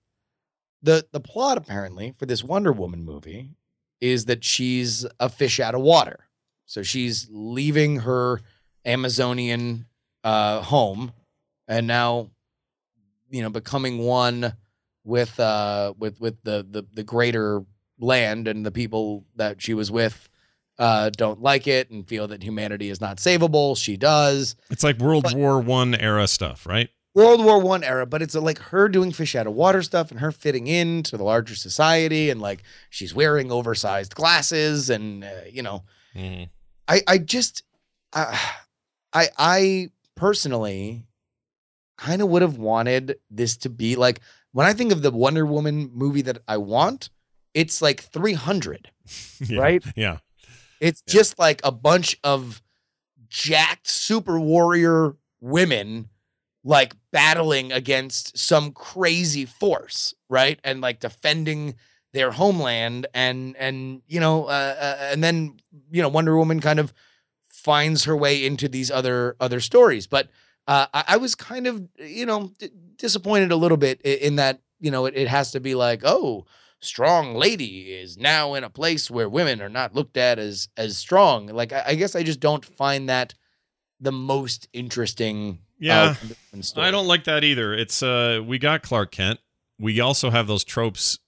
[0.83, 3.51] the the plot apparently for this Wonder Woman movie
[4.01, 6.27] is that she's a fish out of water.
[6.65, 8.41] So she's leaving her
[8.85, 9.85] Amazonian
[10.23, 11.13] uh, home
[11.67, 12.29] and now
[13.29, 14.53] you know becoming one
[15.03, 17.63] with uh with with the the, the greater
[17.99, 20.29] land and the people that she was with
[20.79, 24.99] uh don't like it and feel that humanity is not savable she does It's like
[24.99, 26.89] World War One era stuff, right?
[27.15, 30.09] World War One era, but it's uh, like her doing fish out of water stuff
[30.11, 35.29] and her fitting into the larger society, and like she's wearing oversized glasses, and uh,
[35.51, 35.83] you know,
[36.15, 36.49] Mhm.
[36.87, 37.63] I I just
[38.13, 38.39] I
[39.13, 41.05] I, I personally
[41.97, 44.19] kind of would have wanted this to be like
[44.51, 47.09] when I think of the Wonder Woman movie that I want,
[47.53, 48.89] it's like three hundred,
[49.39, 49.59] Yeah.
[49.61, 49.83] right?
[49.95, 50.17] Yeah.
[50.79, 52.61] It's just like a bunch of
[53.29, 56.09] jacked super warrior women
[56.63, 60.59] like battling against some crazy force, right?
[60.63, 61.75] And like defending
[62.13, 65.57] their homeland and and you know uh, uh, and then
[65.91, 66.93] you know Wonder Woman kind of
[67.45, 70.07] finds her way into these other other stories.
[70.07, 70.29] But
[70.67, 74.35] uh, I, I was kind of you know d- disappointed a little bit i- in
[74.37, 76.45] that you know it, it has to be like oh
[76.81, 80.97] strong lady is now in a place where women are not looked at as as
[80.97, 81.47] strong.
[81.47, 83.33] Like I, I guess I just don't find that
[83.99, 85.59] the most interesting.
[85.83, 86.05] Uh, Yeah.
[86.21, 86.87] Wonder Woman story.
[86.87, 87.73] I don't like that either.
[87.73, 89.39] It's uh we got Clark Kent.
[89.79, 91.19] We also have those tropes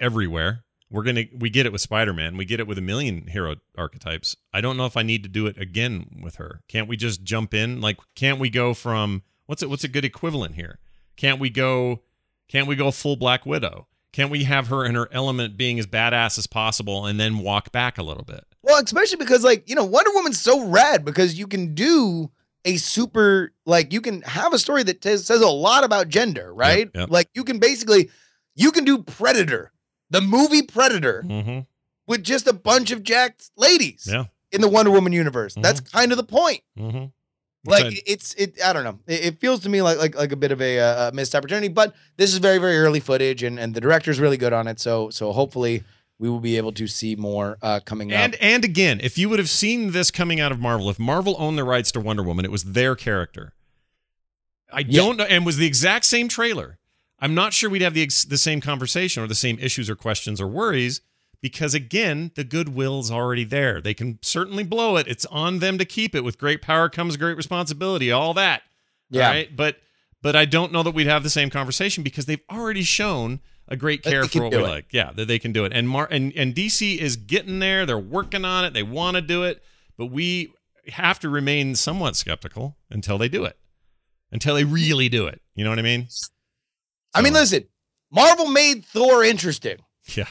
[0.00, 0.64] everywhere.
[0.90, 2.36] We're gonna we get it with Spider Man.
[2.36, 4.36] We get it with a million hero archetypes.
[4.54, 6.60] I don't know if I need to do it again with her.
[6.68, 7.80] Can't we just jump in?
[7.80, 9.68] Like, can't we go from what's it?
[9.68, 10.78] What's a good equivalent here?
[11.16, 12.02] Can't we go?
[12.48, 13.86] Can't we go full Black Widow?
[14.12, 17.70] Can't we have her in her element, being as badass as possible, and then walk
[17.72, 18.44] back a little bit?
[18.62, 22.30] Well, especially because like, you know, Wonder Woman's so rad because you can do
[22.64, 26.52] a super like you can have a story that says says a lot about gender,
[26.52, 26.90] right?
[26.94, 27.10] yep.
[27.10, 28.10] Like you can basically
[28.54, 29.72] you can do Predator,
[30.10, 31.60] the movie Predator Mm-hmm.
[32.06, 34.24] with just a bunch of jacked ladies Yeah.
[34.52, 35.54] in the Wonder Woman universe.
[35.54, 36.62] That's kind of the point.
[36.78, 37.06] Mm-hmm.
[37.64, 38.60] Like it's it.
[38.64, 38.98] I don't know.
[39.06, 41.68] It, it feels to me like like like a bit of a, uh, missed opportunity.
[41.68, 44.80] But this is very very early footage, and and the director's really good on it.
[44.80, 45.82] So so hopefully
[46.18, 48.38] we will be able to see more uh, coming And up.
[48.42, 51.56] and again, if you would have seen this coming out of Marvel, if Marvel owned
[51.58, 53.54] the rights to Wonder Woman, it was their character.
[54.72, 56.78] I don't know, and was the exact same trailer.
[57.20, 59.96] I'm not sure we'd have the ex- the same conversation or the same issues or
[59.96, 61.00] questions or worries
[61.40, 63.80] because again, the goodwill's already there.
[63.80, 65.06] They can certainly blow it.
[65.08, 66.22] It's on them to keep it.
[66.24, 68.12] With great power comes great responsibility.
[68.12, 68.62] All that.
[69.10, 69.28] Yeah.
[69.30, 69.56] Right?
[69.56, 69.76] But
[70.20, 73.76] but I don't know that we'd have the same conversation because they've already shown a
[73.76, 74.86] great care for what we like.
[74.92, 75.72] Yeah, that they can do it.
[75.72, 77.86] And Mar and, and DC is getting there.
[77.86, 78.72] They're working on it.
[78.72, 79.62] They want to do it,
[79.96, 80.52] but we
[80.88, 83.58] have to remain somewhat skeptical until they do it.
[84.32, 85.40] Until they really do it.
[85.54, 86.08] You know what I mean?
[87.14, 87.64] I mean, listen,
[88.10, 89.78] Marvel made Thor interesting.
[90.14, 90.26] Yeah,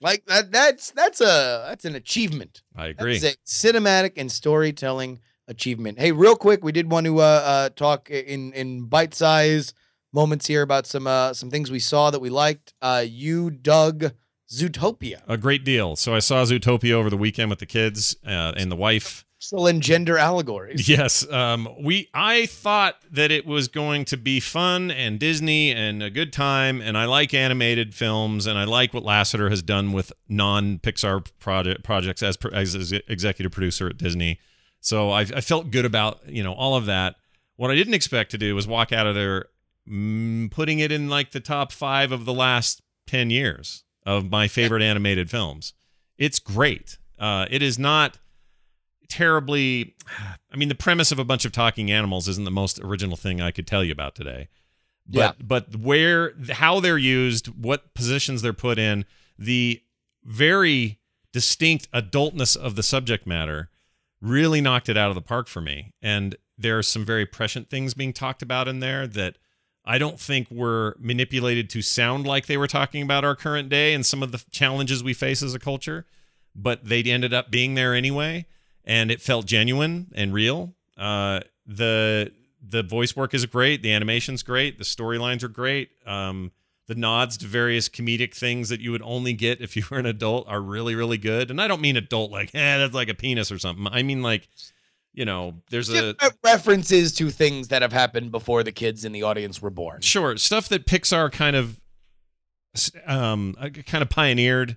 [0.00, 0.52] Like that.
[0.52, 2.62] That's that's a that's an achievement.
[2.76, 3.18] I agree.
[3.18, 5.98] Cinematic and storytelling achievement.
[5.98, 9.72] Hey, real quick, we did want to uh, uh, talk in in bite size
[10.12, 12.74] moments here about some uh, some things we saw that we liked.
[12.80, 14.12] Uh, you dug
[14.50, 15.20] Zootopia.
[15.28, 15.96] A great deal.
[15.96, 19.24] So I saw Zootopia over the weekend with the kids uh, and the wife.
[19.40, 20.88] Still in gender allegories.
[20.88, 22.08] Yes, um, we.
[22.12, 26.80] I thought that it was going to be fun and Disney and a good time,
[26.80, 31.84] and I like animated films, and I like what Lasseter has done with non-Pixar project
[31.84, 34.40] projects as as, as executive producer at Disney.
[34.80, 37.14] So I, I felt good about you know all of that.
[37.54, 39.46] What I didn't expect to do was walk out of there
[39.88, 44.48] mm, putting it in like the top five of the last ten years of my
[44.48, 45.74] favorite animated films.
[46.16, 46.98] It's great.
[47.18, 48.18] Uh, it is not
[49.08, 49.94] terribly
[50.52, 53.40] I mean the premise of a bunch of talking animals isn't the most original thing
[53.40, 54.48] I could tell you about today.
[55.06, 55.32] But, Yeah.
[55.40, 59.06] But where, how they're used, what positions they're put in,
[59.38, 59.82] the
[60.22, 60.98] very
[61.32, 63.70] distinct adultness of the subject matter
[64.20, 65.94] really knocked it out of the park for me.
[66.02, 69.38] And there are some very prescient things being talked about in there that
[69.88, 73.70] I don't think we were manipulated to sound like they were talking about our current
[73.70, 76.04] day and some of the challenges we face as a culture,
[76.54, 78.44] but they ended up being there anyway,
[78.84, 80.74] and it felt genuine and real.
[80.98, 82.30] Uh, the
[82.62, 85.88] the voice work is great, the animation's great, the storylines are great.
[86.06, 86.52] Um,
[86.86, 90.06] the nods to various comedic things that you would only get if you were an
[90.06, 91.50] adult are really, really good.
[91.50, 93.86] And I don't mean adult like, eh, that's like a penis or something.
[93.90, 94.48] I mean like,
[95.18, 96.14] you know, there's a
[96.44, 100.00] references to things that have happened before the kids in the audience were born.
[100.00, 101.80] Sure, stuff that Pixar kind of
[103.06, 104.76] um uh, kind of pioneered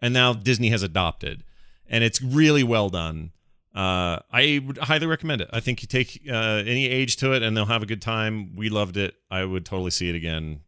[0.00, 1.42] and now Disney has adopted
[1.88, 3.32] and it's really well done.
[3.74, 5.50] Uh I would highly recommend it.
[5.52, 8.54] I think you take uh any age to it and they'll have a good time.
[8.54, 9.16] We loved it.
[9.28, 10.60] I would totally see it again.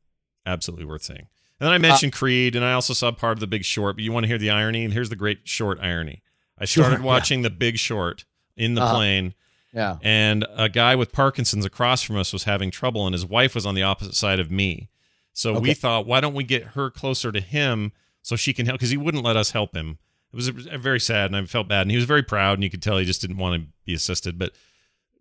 [0.44, 1.28] Absolutely worth seeing.
[1.60, 4.02] And then I mentioned Creed and I also saw part of The Big Short, but
[4.02, 4.84] you want to hear the irony?
[4.84, 6.22] And here's the great short irony.
[6.58, 7.06] I Sure, started yeah.
[7.06, 8.24] watching The Big Short
[8.56, 8.94] in the Uh-huh.
[8.96, 9.34] plane
[9.72, 9.96] Yeah.
[10.02, 13.64] and a guy with Parkinson's across from us was having trouble, and his wife was
[13.66, 14.88] on the opposite side of me.
[15.32, 18.78] So we thought, why don't we get her closer to him so she can help?
[18.78, 19.98] Because he wouldn't let us help him.
[20.32, 21.82] It was very sad, and I felt bad.
[21.82, 23.94] And he was very proud, and you could tell he just didn't want to be
[23.94, 24.38] assisted.
[24.38, 24.52] But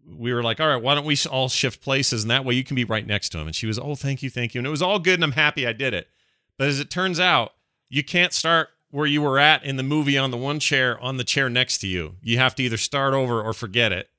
[0.05, 2.63] we were like, all right, why don't we all shift places, and that way you
[2.65, 3.47] can be right next to him.
[3.47, 5.32] And she was, oh, thank you, thank you, and it was all good, and I'm
[5.34, 6.09] happy I did it.
[6.57, 7.53] But as it turns out,
[7.89, 11.17] you can't start where you were at in the movie on the one chair on
[11.17, 12.15] the chair next to you.
[12.21, 14.09] You have to either start over or forget it.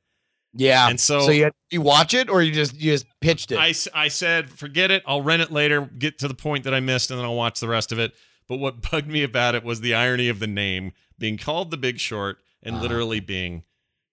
[0.55, 0.89] Yeah.
[0.89, 3.59] And so- so you you watch it or you just you just pitched it.
[3.59, 5.03] I, I said, forget it.
[5.07, 7.61] I'll rent it later, get to the point that I missed, and then I'll watch
[7.61, 8.13] the rest of it.
[8.49, 11.77] But what bugged me about it was the irony of the name being called The
[11.77, 13.63] Big Short and literally being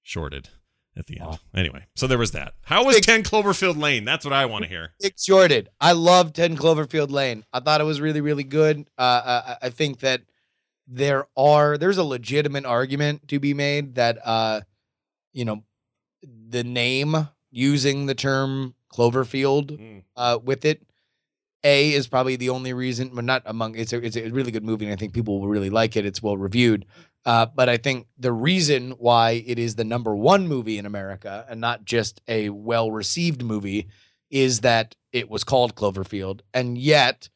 [0.03, 0.49] shorted
[0.97, 1.39] at the end.
[1.53, 2.53] Anyway, so there was that.
[2.63, 4.05] How was 10 Cloverfield Lane?
[4.05, 4.93] That's what I want to hear.
[4.99, 5.69] Big shorted.
[5.79, 7.45] I love 10 Cloverfield Lane.
[7.53, 8.87] I thought it was really, really good.
[8.97, 10.21] Uh, I, I think that
[10.91, 14.61] there are, there's a legitimate argument to be made that, uh,
[15.31, 15.63] you know,
[16.23, 20.81] the name using the term Cloverfield uh, with it,
[21.63, 24.63] A is probably the only reason, but not among, it's a, it's a really good
[24.63, 26.05] movie and I think people will really like it.
[26.05, 26.85] It's well reviewed.
[27.25, 31.45] Uh, but I think the reason why it is the number one movie in America
[31.47, 33.87] and not just a well received movie
[34.31, 36.41] is that it was called Cloverfield.
[36.53, 37.29] And yet,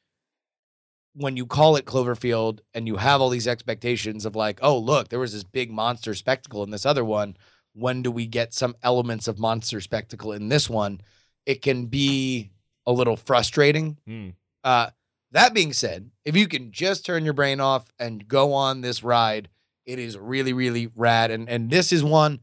[1.16, 5.10] when you call it Cloverfield and you have all these expectations of like, oh, look,
[5.10, 7.38] there was this big monster spectacle in this other one.
[7.74, 11.02] When do we get some elements of monster spectacle in this one?
[11.46, 12.52] It can be
[12.86, 13.98] a little frustrating.
[14.06, 14.30] Hmm.
[14.64, 14.90] Uh,
[15.32, 19.04] that being said, if you can just turn your brain off and go on this
[19.04, 19.50] ride,
[19.86, 21.32] it is really, really rad.
[21.32, 22.40] And and this is one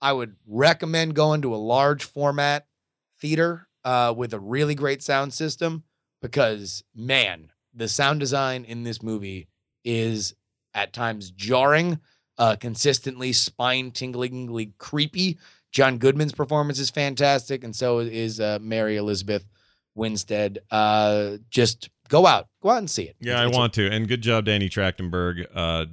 [0.00, 2.66] I would recommend going to a large format
[3.20, 5.84] theater uh, with a really great sound system
[6.20, 9.48] because man, the sound design in this movie
[9.84, 10.34] is
[10.74, 11.98] at times jarring,
[12.38, 15.38] uh, consistently spine-tinglingly creepy.
[15.70, 19.44] John Goodman's performance is fantastic, and so is uh, Mary Elizabeth
[19.94, 20.58] Winstead.
[20.70, 23.16] Uh, just go out, go out and see it.
[23.20, 23.90] Yeah, I It's a- want to.
[23.90, 25.46] And good job, Danny Trachtenberg.
[25.54, 25.86] Uh,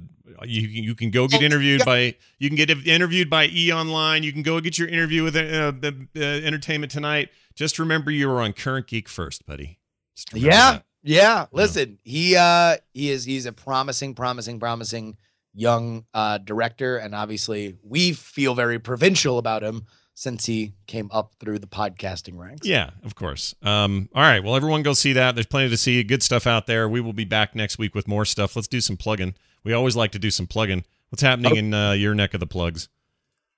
[0.44, 4.22] you you can go get interviewed by you can get interviewed by E Online.
[4.22, 7.28] You can go get your interview with uh, the uh, Entertainment Tonight.
[7.54, 9.78] Just remember you were on Current Geek first, buddy.
[10.32, 10.84] Yeah, that.
[11.02, 11.46] Yeah.
[11.52, 15.16] Listen, he uh he is he's a promising, promising, promising
[15.54, 21.32] young uh director, and obviously we feel very provincial about him since he came up
[21.40, 22.66] through the podcasting ranks.
[22.66, 23.54] Yeah, of course.
[23.62, 24.44] Um, all right.
[24.44, 25.34] Well, everyone go see that.
[25.34, 26.02] There's plenty to see.
[26.02, 26.88] Good stuff out there.
[26.88, 28.54] We will be back next week with more stuff.
[28.54, 29.34] Let's do some plugging.
[29.64, 30.84] We always like to do some plugging.
[31.08, 32.88] What's happening in uh, your neck of the plugs?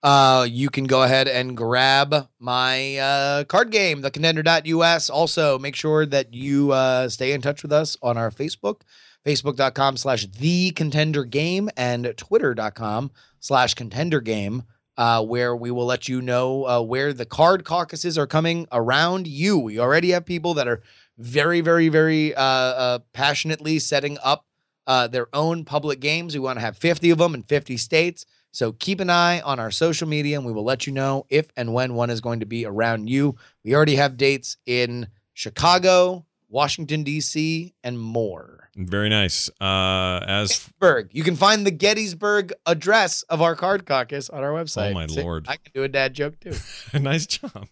[0.03, 5.09] Uh, you can go ahead and grab my uh, card game, the contender.us.
[5.09, 8.81] Also, make sure that you uh, stay in touch with us on our Facebook,
[9.25, 14.65] facebook.com slash the contender game, and twitter.com slash contender game,
[14.97, 19.29] uh, where we will let you know uh, where the card caucuses are coming around
[19.29, 19.57] you.
[19.57, 20.83] We already have people that are
[21.17, 24.47] very, very, very uh, uh, passionately setting up
[24.89, 26.35] uh, their own public games.
[26.35, 28.27] We want to have 50 of them in 50 states.
[28.53, 31.49] So keep an eye on our social media and we will let you know if
[31.57, 33.37] and when one is going to be around you.
[33.65, 38.69] We already have dates in Chicago, Washington, D.C., and more.
[38.77, 39.49] Very nice.
[39.61, 41.09] Uh, as Gettysburg.
[41.13, 44.91] You can find the Gettysburg address of our card caucus on our website.
[44.91, 45.47] Oh, my See, Lord.
[45.49, 46.55] I can do a dad joke too.
[46.99, 47.69] nice job.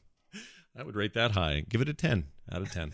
[0.76, 1.64] I would rate that high.
[1.68, 2.92] Give it a 10 out of 10.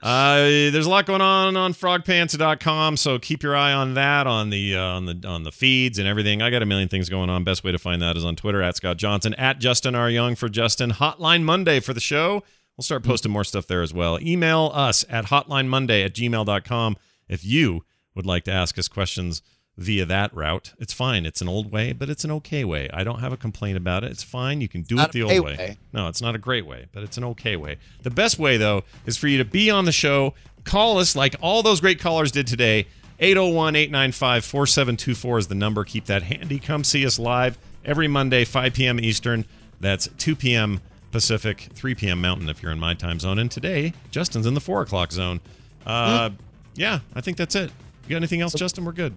[0.00, 4.50] Uh, there's a lot going on on frogpants.com, so keep your eye on that on
[4.50, 6.40] the uh, on the on the feeds and everything.
[6.40, 7.42] I got a million things going on.
[7.42, 10.36] Best way to find that is on Twitter at Scott Johnson at Justin R Young
[10.36, 10.92] for Justin.
[10.92, 12.44] Hotline Monday for the show
[12.78, 14.20] We'll start posting more stuff there as well.
[14.20, 16.96] Email us at hotlinemonday at gmail.com
[17.28, 17.84] if you
[18.14, 19.42] would like to ask us questions
[19.78, 20.74] via that route.
[20.78, 21.24] It's fine.
[21.24, 22.90] It's an old way, but it's an okay way.
[22.92, 24.10] I don't have a complaint about it.
[24.10, 24.60] It's fine.
[24.60, 25.56] You can do Not it the old way.
[25.56, 25.78] way.
[25.92, 27.78] No, it's not a great way, but it's an okay way.
[28.02, 31.36] The best way, though, is for you to be on the show, call us like
[31.40, 32.86] all those great callers did today.
[33.20, 35.84] 801 895 4724 is the number.
[35.84, 36.58] Keep that handy.
[36.58, 38.98] Come see us live every Monday, 5 p.m.
[39.00, 39.44] Eastern.
[39.80, 40.80] That's 2 p.m.
[41.12, 42.20] Pacific, 3 p.m.
[42.20, 43.38] Mountain if you're in my time zone.
[43.38, 45.40] And today, Justin's in the 4 o'clock zone.
[45.86, 46.30] Uh,
[46.74, 47.70] Yeah, I think that's it.
[48.04, 48.84] You got anything else, Justin?
[48.84, 49.16] We're good.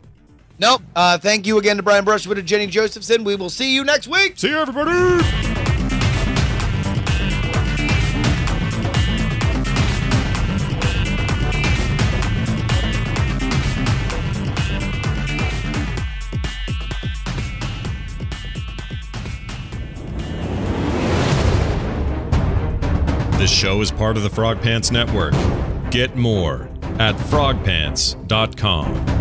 [0.62, 0.84] Nope.
[0.96, 3.24] Uh, thank you again to Brian Brushwood and Jenny Josephson.
[3.24, 4.38] We will see you next week.
[4.38, 4.92] See you, everybody.
[23.40, 25.34] This show is part of the Frog Pants Network.
[25.90, 29.21] Get more at frogpants.com.